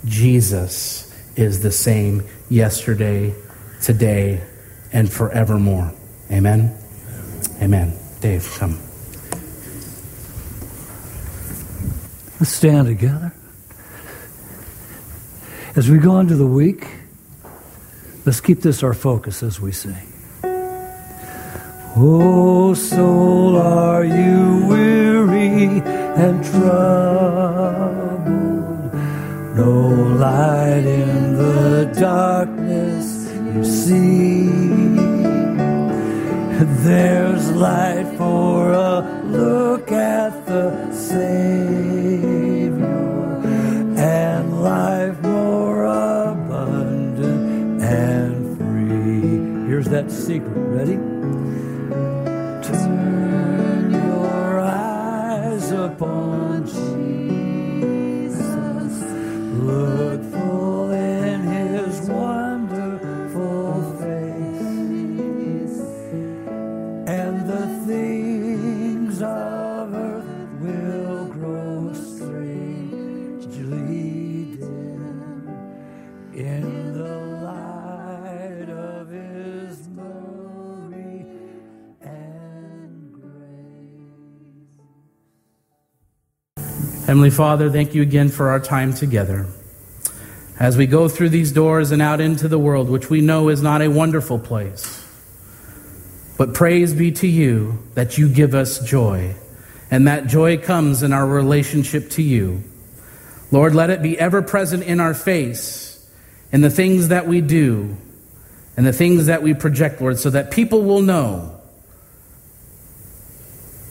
Jesus 0.05 1.13
is 1.35 1.61
the 1.61 1.71
same 1.71 2.23
yesterday, 2.49 3.33
today, 3.81 4.43
and 4.93 5.11
forevermore. 5.11 5.91
Amen? 6.31 6.77
Amen. 7.61 7.97
Dave, 8.21 8.49
come. 8.57 8.79
Let's 12.39 12.51
stand 12.51 12.87
together. 12.87 13.33
As 15.75 15.89
we 15.89 15.97
go 15.97 16.19
into 16.19 16.35
the 16.35 16.45
week, 16.45 16.87
let's 18.27 18.41
keep 18.41 18.59
this 18.59 18.83
our 18.83 18.93
focus 18.93 19.41
as 19.41 19.61
we 19.61 19.71
sing. 19.71 19.95
Oh, 21.95 22.73
soul, 22.73 23.55
are 23.55 24.03
you 24.03 24.65
weary 24.67 25.81
and 26.23 26.43
troubled? 26.43 28.27
No 29.55 29.71
light 30.19 30.85
in 30.85 31.37
the 31.37 31.89
darkness 31.97 33.31
you 33.55 33.63
see. 33.63 34.49
There's 36.83 37.49
light 37.53 38.13
for 38.17 38.73
a 38.73 39.23
look 39.23 39.89
at 39.89 40.45
the 40.47 40.91
Savior 40.91 41.86
secret. 50.27 50.51
Ready? 50.75 51.16
Heavenly 87.17 87.35
Father, 87.35 87.71
thank 87.71 87.95
you 87.95 88.03
again 88.03 88.29
for 88.29 88.49
our 88.49 88.59
time 88.59 88.93
together. 88.93 89.47
As 90.59 90.77
we 90.77 90.85
go 90.85 91.09
through 91.09 91.29
these 91.29 91.51
doors 91.51 91.89
and 91.89 91.99
out 91.99 92.21
into 92.21 92.47
the 92.47 92.59
world, 92.59 92.91
which 92.91 93.09
we 93.09 93.21
know 93.21 93.49
is 93.49 93.59
not 93.59 93.81
a 93.81 93.87
wonderful 93.87 94.37
place, 94.37 95.03
but 96.37 96.53
praise 96.53 96.93
be 96.93 97.11
to 97.13 97.25
you 97.25 97.79
that 97.95 98.19
you 98.19 98.29
give 98.29 98.53
us 98.53 98.77
joy, 98.87 99.33
and 99.89 100.07
that 100.07 100.27
joy 100.27 100.59
comes 100.59 101.01
in 101.01 101.11
our 101.11 101.25
relationship 101.25 102.11
to 102.11 102.21
you. 102.21 102.61
Lord, 103.51 103.73
let 103.73 103.89
it 103.89 104.03
be 104.03 104.19
ever 104.19 104.43
present 104.43 104.83
in 104.83 104.99
our 104.99 105.15
face, 105.15 106.07
in 106.51 106.61
the 106.61 106.69
things 106.69 107.07
that 107.07 107.25
we 107.25 107.41
do, 107.41 107.97
and 108.77 108.85
the 108.85 108.93
things 108.93 109.25
that 109.25 109.41
we 109.41 109.55
project, 109.55 109.99
Lord, 110.01 110.19
so 110.19 110.29
that 110.29 110.51
people 110.51 110.83
will 110.83 111.01
know 111.01 111.59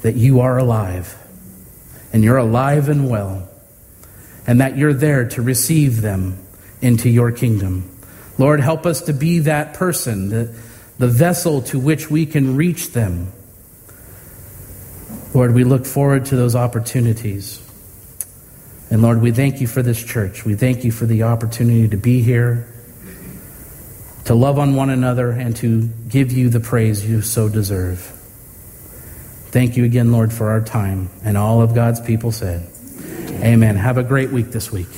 that 0.03 0.15
you 0.15 0.39
are 0.39 0.59
alive 0.59 1.21
and 2.17 2.25
you're 2.25 2.39
alive 2.39 2.89
and 2.89 3.11
well, 3.11 3.47
and 4.47 4.63
that 4.63 4.79
you're 4.79 4.95
there 4.95 5.29
to 5.29 5.43
receive 5.43 6.01
them 6.01 6.39
into 6.81 7.11
your 7.11 7.31
kingdom. 7.31 7.95
Lord, 8.39 8.59
help 8.59 8.87
us 8.87 9.03
to 9.03 9.13
be 9.13 9.41
that 9.41 9.75
person, 9.75 10.31
the, 10.31 10.59
the 10.97 11.09
vessel 11.09 11.61
to 11.65 11.79
which 11.79 12.11
we 12.11 12.25
can 12.25 12.57
reach 12.57 12.93
them. 12.93 13.31
Lord, 15.35 15.53
we 15.53 15.65
look 15.65 15.85
forward 15.85 16.25
to 16.27 16.37
those 16.37 16.57
opportunities. 16.57 17.63
And 18.89 19.03
Lord, 19.03 19.21
we 19.21 19.31
thank 19.31 19.61
you 19.61 19.67
for 19.67 19.83
this 19.83 20.03
church. 20.03 20.43
We 20.43 20.55
thank 20.55 20.85
you 20.85 20.93
for 20.93 21.05
the 21.05 21.25
opportunity 21.25 21.87
to 21.87 21.99
be 21.99 22.23
here, 22.23 22.67
to 24.25 24.35
love 24.35 24.59
on 24.59 24.75
one 24.75 24.89
another, 24.89 25.33
and 25.33 25.55
to 25.57 25.87
give 26.09 26.33
you 26.33 26.49
the 26.49 26.61
praise 26.61 27.07
you 27.07 27.21
so 27.21 27.51
deserve. 27.51 28.16
Thank 29.57 29.79
you 29.79 29.87
again, 29.87 30.13
Lord, 30.13 30.35
for 30.35 30.51
our 30.51 30.61
time. 30.61 31.09
And 31.25 31.35
all 31.35 31.63
of 31.63 31.75
God's 31.75 31.99
people 31.99 32.31
said, 32.31 32.69
Amen. 33.43 33.77
Have 33.77 33.97
a 33.97 34.03
great 34.03 34.31
week 34.31 34.51
this 34.51 34.71
week. 34.71 34.91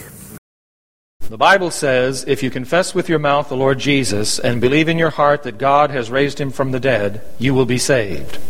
The 1.20 1.38
Bible 1.38 1.70
says, 1.70 2.24
if 2.26 2.42
you 2.42 2.50
confess 2.50 2.92
with 2.92 3.08
your 3.08 3.20
mouth 3.20 3.48
the 3.48 3.56
Lord 3.56 3.78
Jesus 3.78 4.40
and 4.40 4.60
believe 4.60 4.88
in 4.88 4.98
your 4.98 5.10
heart 5.10 5.44
that 5.44 5.58
God 5.58 5.92
has 5.92 6.10
raised 6.10 6.40
him 6.40 6.50
from 6.50 6.72
the 6.72 6.80
dead, 6.80 7.22
you 7.38 7.54
will 7.54 7.66
be 7.66 7.78
saved. 7.78 8.40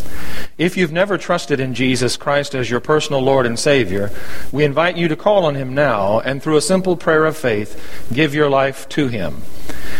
If 0.57 0.79
you've 0.79 0.93
never 0.93 1.19
trusted 1.19 1.61
in 1.61 1.75
Jesus 1.75 2.17
Christ 2.17 2.55
as 2.55 2.71
your 2.71 2.81
personal 2.81 3.21
Lord 3.21 3.45
and 3.45 3.59
Savior, 3.59 4.11
we 4.51 4.65
invite 4.65 4.97
you 4.97 5.09
to 5.09 5.17
call 5.17 5.45
on 5.45 5.57
him 5.57 5.75
now 5.75 6.21
and 6.21 6.43
through 6.43 6.57
a 6.57 6.63
simple 6.63 6.97
prayer 6.97 7.27
of 7.27 7.37
faith, 7.37 8.09
give 8.11 8.35
your 8.35 8.49
life 8.49 8.89
to 8.91 9.09
him. 9.09 9.43